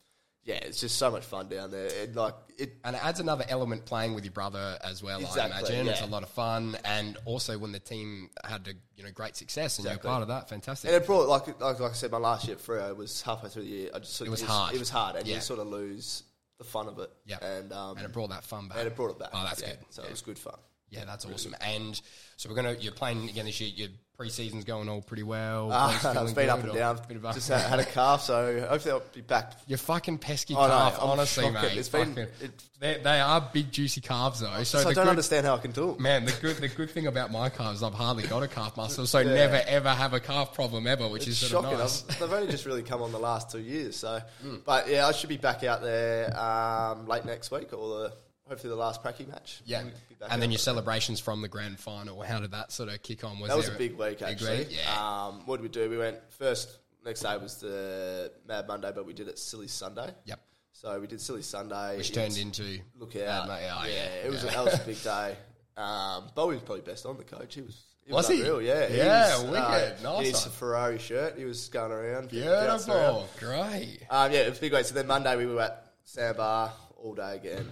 [0.46, 1.86] yeah, it's just so much fun down there.
[1.86, 5.20] It, like it, and it adds another element playing with your brother as well.
[5.20, 8.74] I Exactly, imagine it's a lot of fun, and also when the team had a,
[8.98, 10.08] you know great success and Exactly.
[10.08, 10.90] you're part of that, fantastic.
[10.92, 13.50] and it brought like like like I said, my last year at Freo was halfway
[13.50, 13.90] through the year.
[13.96, 14.76] I just sort It of, was hard.
[14.76, 15.36] It was hard, and Yeah.
[15.36, 16.24] you sort of lose
[16.58, 17.10] the fun of it.
[17.26, 17.38] Yeah.
[17.44, 18.78] and um, and it brought that fun back.
[18.80, 19.30] and it brought it back.
[19.34, 19.70] Oh, that's yeah.
[19.70, 19.78] good.
[19.90, 20.08] So Yeah.
[20.10, 20.56] it was good fun.
[20.94, 21.56] Yeah, that's awesome.
[21.62, 22.00] And
[22.38, 23.72] so we're gonna you're playing again this year.
[23.74, 25.72] Your pre-season's going all pretty well.
[25.72, 27.00] Uh, it's been up and down.
[27.08, 29.54] bit of up- Just had, had a calf, so hopefully I'll be back.
[29.66, 31.62] Your fucking pesky know, calf, I'm honestly, shocking.
[31.62, 31.78] mate.
[31.78, 34.64] It's been- Fucking- it- they, they are big, juicy calves, though.
[34.64, 36.00] So, So I don't good, understand how I can do it.
[36.00, 39.08] man, the good, the good thing about my calves, I've hardly got a calf muscle,
[39.08, 41.74] so never ever have a calf problem ever, which It's is sort shocking.
[41.74, 42.04] of nice.
[42.08, 43.96] I've, they've only just really come on the last two years.
[43.96, 44.22] So,
[44.66, 48.14] but yeah, I should be back out there um, late next week, or the
[48.48, 49.62] hopefully the last pracky match.
[49.66, 49.84] Yeah,
[50.30, 52.22] and then your celebrations from the grand final.
[52.22, 53.40] How did that sort of kick on?
[53.40, 54.60] Was That was a big week, actually.
[54.60, 54.68] week?
[54.72, 55.26] Yeah.
[55.28, 55.90] Um, what did we do?
[55.90, 56.80] We went first.
[57.06, 60.10] Next day was the Mad Monday, but we did it Silly Sunday.
[60.26, 60.40] Yep.
[60.72, 63.48] So we did Silly Sunday, Which turned into look Mad out.
[63.48, 64.50] Mo- yeah, yeah, yeah, it was yeah.
[64.52, 65.36] A, that was a big day.
[65.76, 67.56] Um, Bowie was probably best on the coach.
[67.56, 67.82] He was.
[68.06, 68.40] He Was he?
[68.42, 69.56] unreal, Yeah, he Yeah, was, wicked.
[69.56, 71.38] Uh, Nice He needs a Ferrari shirt.
[71.38, 72.32] He was going around.
[72.32, 72.68] bouncing around.
[72.82, 74.00] beautiful, great.
[74.10, 74.86] Um, yeah, it was a big week.
[74.86, 77.70] So then Monday we were at Sandbar all day again.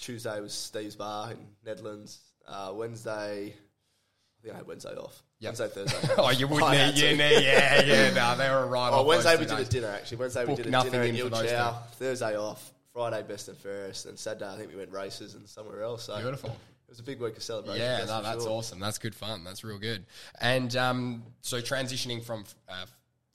[0.00, 2.18] Tuesday was Steve's Bar in Nedlands.
[2.48, 5.22] Uh, Wednesday, I think I had Wednesday off.
[5.40, 5.58] Yep.
[5.58, 6.14] Wednesday, Thursday.
[6.18, 8.10] Oh, you would need, you need, yeah, yeah.
[8.12, 8.90] No, they were right.
[8.92, 10.18] Oh, Wednesday we did a dinner actually.
[10.18, 11.86] Wednesday Book we did a nothing dinner in in for those Ilchow.
[11.92, 12.72] Thursday off.
[12.92, 16.04] Friday best and fairest, and Saturday I think we went races and somewhere else.
[16.04, 16.50] So Beautiful.
[16.50, 17.80] It was a big week of celebration.
[17.80, 18.52] Yeah, that's no, that's sure.
[18.52, 18.80] awesome.
[18.80, 19.44] That's good fun.
[19.44, 20.04] That's real good.
[20.40, 22.86] And um, so transitioning from uh,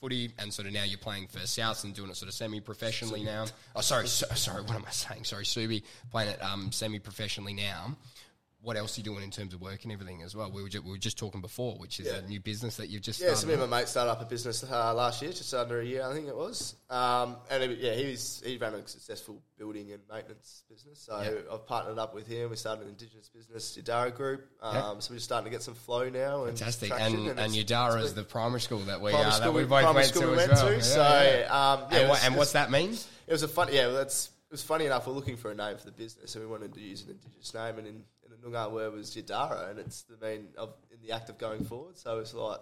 [0.02, 3.24] footy and sort of now you're playing for South and doing it sort of semi-professionally
[3.24, 3.46] now.
[3.76, 4.62] Oh, sorry, so, sorry.
[4.62, 5.24] What am I saying?
[5.24, 7.96] Sorry, Subi playing it um, semi-professionally now.
[8.66, 10.50] What else are you doing in terms of work and everything as well?
[10.52, 12.14] We were, ju- we were just talking before, which is Yeah.
[12.16, 13.48] a new business that you've just Yeah, so started.
[13.58, 16.04] me and my mate started up a business uh, last year, just under a year,
[16.04, 16.74] I think it was.
[16.90, 21.00] Um, and it, yeah, he was he ran a successful building and maintenance business.
[21.00, 21.54] So Yeah.
[21.54, 22.50] I've partnered up with him.
[22.50, 24.48] We started an indigenous business, Yadara Group.
[24.64, 24.82] Um, Yeah.
[25.00, 26.46] So we're just starting to get some flow now.
[26.46, 26.90] And Fantastic.
[26.92, 30.12] And, and, it's- is the primary school that we, uh, school that we both went
[30.14, 30.68] to we as well.
[30.70, 30.82] to.
[30.82, 31.48] So yeah.
[31.74, 32.94] um, yeah, and, what, and what's that mean?
[33.28, 33.70] It was a fun.
[33.72, 35.06] Yeah, that's it was funny enough.
[35.08, 37.54] We're looking for a name for the business, and we wanted to use an indigenous
[37.54, 38.04] name, and in
[38.42, 41.64] the Noongar word was Yadara, and it's the mean of in the act of going
[41.66, 41.98] forward.
[41.98, 42.60] So it's like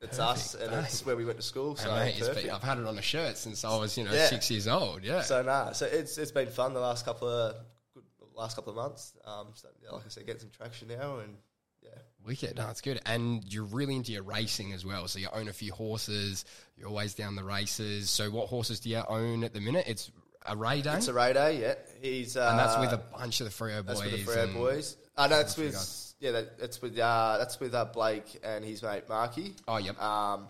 [0.00, 1.74] it's us, and it's where we went to school.
[1.76, 4.12] So And mate, been, I've had it on a shirt since I was, you know,
[4.12, 4.26] Yeah.
[4.26, 5.02] six years old.
[5.02, 5.22] Yeah.
[5.22, 7.56] So nah, so it's it's been fun the last couple of
[7.94, 8.04] good,
[8.34, 9.14] last couple of months.
[9.24, 11.36] Um, so, yeah, like I said, getting some traction now, and
[11.82, 11.90] yeah,
[12.24, 12.56] Wicked.
[12.56, 13.00] No, it's good.
[13.06, 15.08] And you're really into your racing as well.
[15.08, 16.44] So you own a few horses.
[16.76, 18.10] You're always down the races.
[18.10, 19.84] So what horses do you own at the minute?
[19.88, 20.10] It's
[20.48, 20.94] a Ray Day.
[20.94, 21.60] it's a Ray Day.
[21.60, 24.00] Yeah, he's uh, and that's with a bunch of the Freo boys.
[24.00, 24.96] that's with the Freo and- boys.
[25.16, 26.14] Uh, no, that's with guys.
[26.20, 29.54] yeah, that, that's with uh, that's with uh, Blake and his mate Marky.
[29.66, 30.00] Oh, yep.
[30.00, 30.48] Um,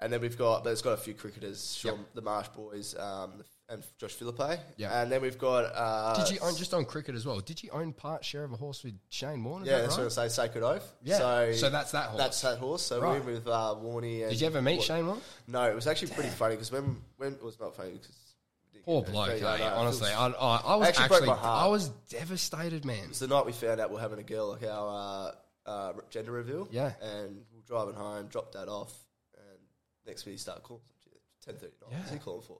[0.00, 2.06] and then we've got there's got a few cricketers, Sean, Yep.
[2.14, 4.60] the Marsh boys, um, and Josh Philippe.
[4.76, 5.00] Yeah.
[5.00, 7.38] and then we've got uh, Did you own just on cricket as well?
[7.40, 9.62] Did you own part share of a horse with Shane Warne?
[9.62, 10.04] Is Yeah, that that's right?
[10.04, 10.42] what I say.
[10.48, 10.92] Sacred Oath.
[11.04, 11.18] Yeah.
[11.18, 12.18] So, So that's that horse.
[12.18, 12.82] That's that horse.
[12.82, 13.24] So Right.
[13.24, 14.22] we're with uh, Warney.
[14.22, 15.20] And Did you ever meet what- Shane Warne?
[15.46, 18.10] No, it was actually pretty funny because when when it was not funny because
[18.84, 19.58] Poor bloke, Yeah, eh?
[19.58, 20.10] no, honestly.
[20.10, 21.64] I, I, I was Actually actually, broke my heart.
[21.64, 23.04] I was devastated, man.
[23.10, 25.32] It's the night we found out we're having a girl, like our
[25.66, 26.68] uh, uh, gender reveal.
[26.70, 26.92] Yeah.
[27.00, 28.92] And we're driving home, dropped that off,
[29.36, 29.58] and
[30.06, 30.82] next minute he started calling.
[31.44, 31.98] Ten thirty nine.
[31.98, 32.58] What's he calling for?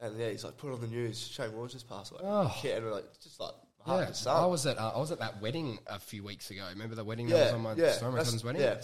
[0.00, 1.18] And yeah, he's like, put it on the news.
[1.26, 2.20] Shane Warne just passed away.
[2.24, 2.54] Oh.
[2.62, 3.52] Yeah, and we're like, just like,
[3.86, 4.10] Yeah.
[4.26, 6.64] I was at uh, I was at that wedding a few weeks ago.
[6.70, 8.08] Remember the wedding Yeah, that was on my yeah, my
[8.44, 8.60] wedding?
[8.60, 8.80] yeah.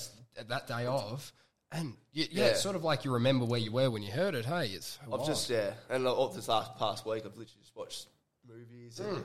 [0.49, 1.31] That day of,
[1.75, 2.45] and y- yeah, Yeah.
[2.51, 4.45] it's sort of like you remember where you were when you heard it.
[4.47, 5.27] Hey, it's I've wild.
[5.27, 8.07] just yeah, and all this last past week, I've literally just watched
[8.49, 9.25] movies and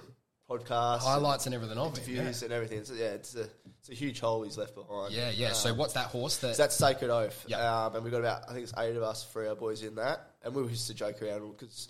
[0.50, 2.08] podcasts, highlights and everything of and it.
[2.08, 2.84] Yeah, and everything.
[2.84, 3.47] So, yeah, it's a
[3.80, 5.14] it's a huge hole he's left behind.
[5.14, 5.30] yeah.
[5.30, 5.54] yeah.
[5.54, 6.56] So what's that horse that?
[6.56, 7.45] So that's Sacred Oath.
[7.47, 7.86] Yeah.
[7.86, 9.84] Um, and we got about, I think it's eight of us, three of our boys
[9.84, 10.32] in that.
[10.43, 11.88] And we used to joke around because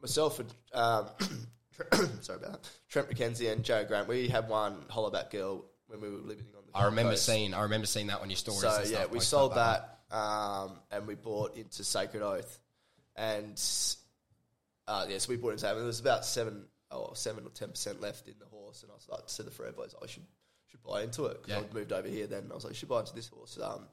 [0.00, 1.08] myself and, um,
[2.22, 6.08] sorry about that, Trent McKenzie and Joe Grant, we had one hollaback girl when we
[6.08, 7.26] were living on the I remember Coast.
[7.26, 8.60] seeing I remember seeing that on your stories.
[8.60, 12.58] So and stuff, yeah, we posted sold that, um, and we bought into Sacred Oath,
[13.16, 13.60] and
[14.86, 15.72] uh, yeah, so we bought into that.
[15.72, 18.90] And there was about seven or seven or ten percent left in the horse, and
[18.92, 20.24] I was like, to the Freo boys, I should
[20.66, 21.66] should buy into it because Yeah.
[21.66, 22.48] I'd moved over here then.
[22.50, 23.58] I was like, should buy into this horse.
[23.62, 23.86] Um,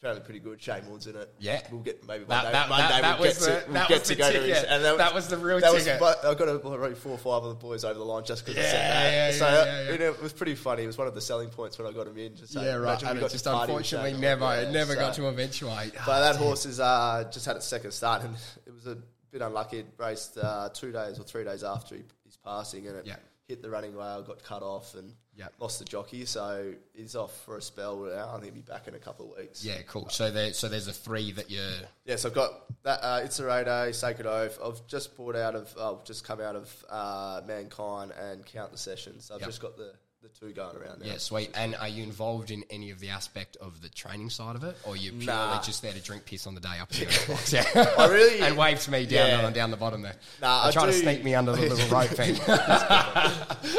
[0.00, 0.60] apparently pretty good.
[0.62, 1.28] Shane Warne's in it.
[1.38, 1.60] Yeah.
[1.70, 2.52] we'll get maybe one That- day.
[2.52, 4.32] that- one that- that we'll was get the- to, we'll that get was to go
[4.32, 6.00] to his, and That was the real that ticket.
[6.00, 8.58] Was, I got already four or five of the boys over the line just because
[8.58, 9.12] I Yeah, said that.
[9.12, 10.84] yeah, so yeah, yeah, you know, it was pretty funny.
[10.84, 12.34] It was one of the selling points when I got him in.
[12.34, 13.02] Just Yeah, right.
[13.02, 15.92] And it just to party with unfortunately never Yeah, it never got to eventuate.
[16.06, 18.34] but that horse is uh, just had its second start, and
[18.66, 18.96] it was a
[19.30, 19.80] bit unlucky.
[19.80, 23.16] It raced uh, two days or three days after he, his passing, and it Yeah.
[23.50, 25.48] Hit the running rail, got cut off, and Yeah.
[25.58, 26.24] lost the jockey.
[26.24, 28.28] So he's off for a spell now.
[28.30, 29.64] I think he'll be back in a couple of weeks.
[29.64, 30.08] yeah, cool.
[30.08, 31.68] So there, so there's a three that you're.
[32.04, 33.00] Yeah, so I've got that.
[33.02, 34.58] Uh, it's a Rado, Sacred Oath.
[34.64, 38.78] I've just bought out of, I've just come out of uh, Mankind and Count the
[38.78, 39.24] Sessions.
[39.26, 39.48] So I've Yep.
[39.48, 39.92] just got the,
[40.22, 41.06] the two going around now.
[41.06, 41.50] Yeah, sweet.
[41.54, 44.76] And are you involved in any of the aspect of the training side of it,
[44.84, 45.62] or you purely Nah.
[45.62, 47.08] just there to drink piss on the day up here?
[47.28, 47.70] in the?
[47.74, 47.94] Yeah.
[47.98, 49.46] I really- and wave to me down Yeah.
[49.46, 50.16] on down the bottom there.
[50.42, 52.34] Nah, I I try to sneak me under the little rope thing.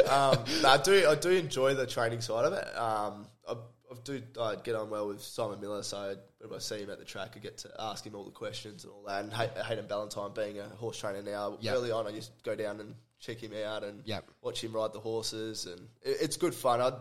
[0.08, 1.06] um, no, I do.
[1.08, 2.76] I do enjoy the training side of it.
[2.76, 6.80] Um, I, I do I get on well with Simon Miller, so when I see
[6.80, 9.24] him at the track, I get to ask him all the questions and all that.
[9.24, 11.74] And Hay- Hayden Ballantyne, being a horse trainer now, Yep.
[11.76, 14.30] early on, I used to go down and check him out and Yep.
[14.42, 16.82] watch him ride the horses, and it, it's good fun.
[16.82, 16.92] I'd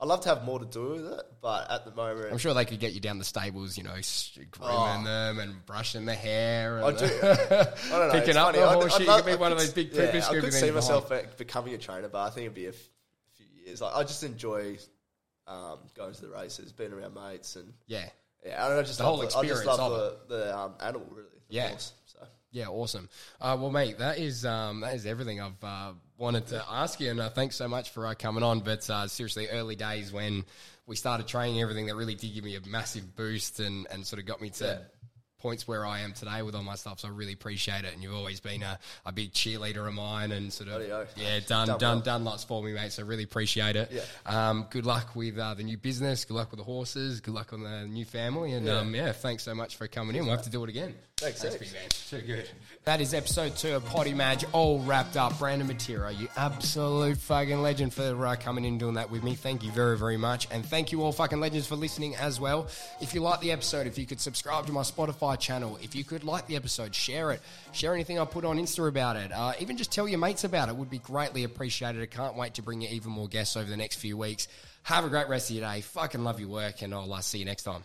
[0.00, 2.54] I love to have more to do with it, but at the moment, I'm sure
[2.54, 3.96] they could get you down the stables, you know,
[4.52, 5.02] grooming Oh.
[5.04, 6.84] them and brushing the hair.
[6.84, 7.04] I And do.
[7.22, 8.10] I don't know.
[8.12, 8.58] Picking up funny.
[8.60, 10.52] the horse shit, you could be I one of could those big yeah, I could
[10.54, 11.36] see myself behind.
[11.36, 12.90] becoming a trainer, but I think it'd be a f-
[13.34, 13.80] few years.
[13.80, 14.78] Like, I just enjoy
[15.48, 18.08] um, going to the races, being around mates, and yeah.
[18.46, 20.36] yeah, I, don't know, I just The love whole I experience just love of the,
[20.36, 21.26] the um, animal, really.
[21.48, 21.68] The Yeah.
[21.70, 21.92] horse.
[22.50, 23.08] Yeah, awesome.
[23.40, 27.10] Uh, well, mate, that is um, that is everything I've uh, wanted to ask you,
[27.10, 28.60] and uh, thanks so much for uh, coming on.
[28.60, 30.44] But uh, seriously, early days when
[30.86, 34.18] we started training, everything that really did give me a massive boost and, and sort
[34.20, 34.78] of got me to Yeah.
[35.40, 37.00] points where I am today with all my stuff.
[37.00, 40.32] So I really appreciate it, and you've always been a, a big cheerleader of mine,
[40.32, 40.80] and sort of
[41.16, 42.00] yeah, done Done done well.
[42.00, 42.92] done lots for me, mate.
[42.92, 43.92] So really appreciate it.
[43.92, 44.48] Yeah.
[44.48, 46.24] Um, good luck with uh, the new business.
[46.24, 47.20] Good luck with the horses.
[47.20, 48.78] Good luck on the new family, and Yeah.
[48.78, 50.22] um, yeah, thanks so much for coming in.
[50.24, 50.94] We'll have to do it again.
[51.18, 51.72] Thanks, Thanks, thanks.
[51.72, 51.88] big man.
[52.20, 52.48] Too good.
[52.84, 55.36] That is episode two of Potty Madge, all wrapped up.
[55.38, 59.34] Brandon Matera, you absolute fucking legend for uh, coming in and doing that with me.
[59.34, 60.46] Thank you very, very much.
[60.52, 62.68] And thank you all fucking legends for listening as well.
[63.00, 66.04] If you like the episode, if you could subscribe to my Spotify channel, if you
[66.04, 67.40] could like the episode, share it,
[67.72, 70.68] share anything I put on Insta about it, uh, even just tell your mates about
[70.68, 72.00] it would be greatly appreciated.
[72.00, 74.46] I can't wait to bring you even more guests over the next few weeks.
[74.84, 75.80] Have a great rest of your day.
[75.80, 77.84] Fucking love your work, and I'll uh, see you next time.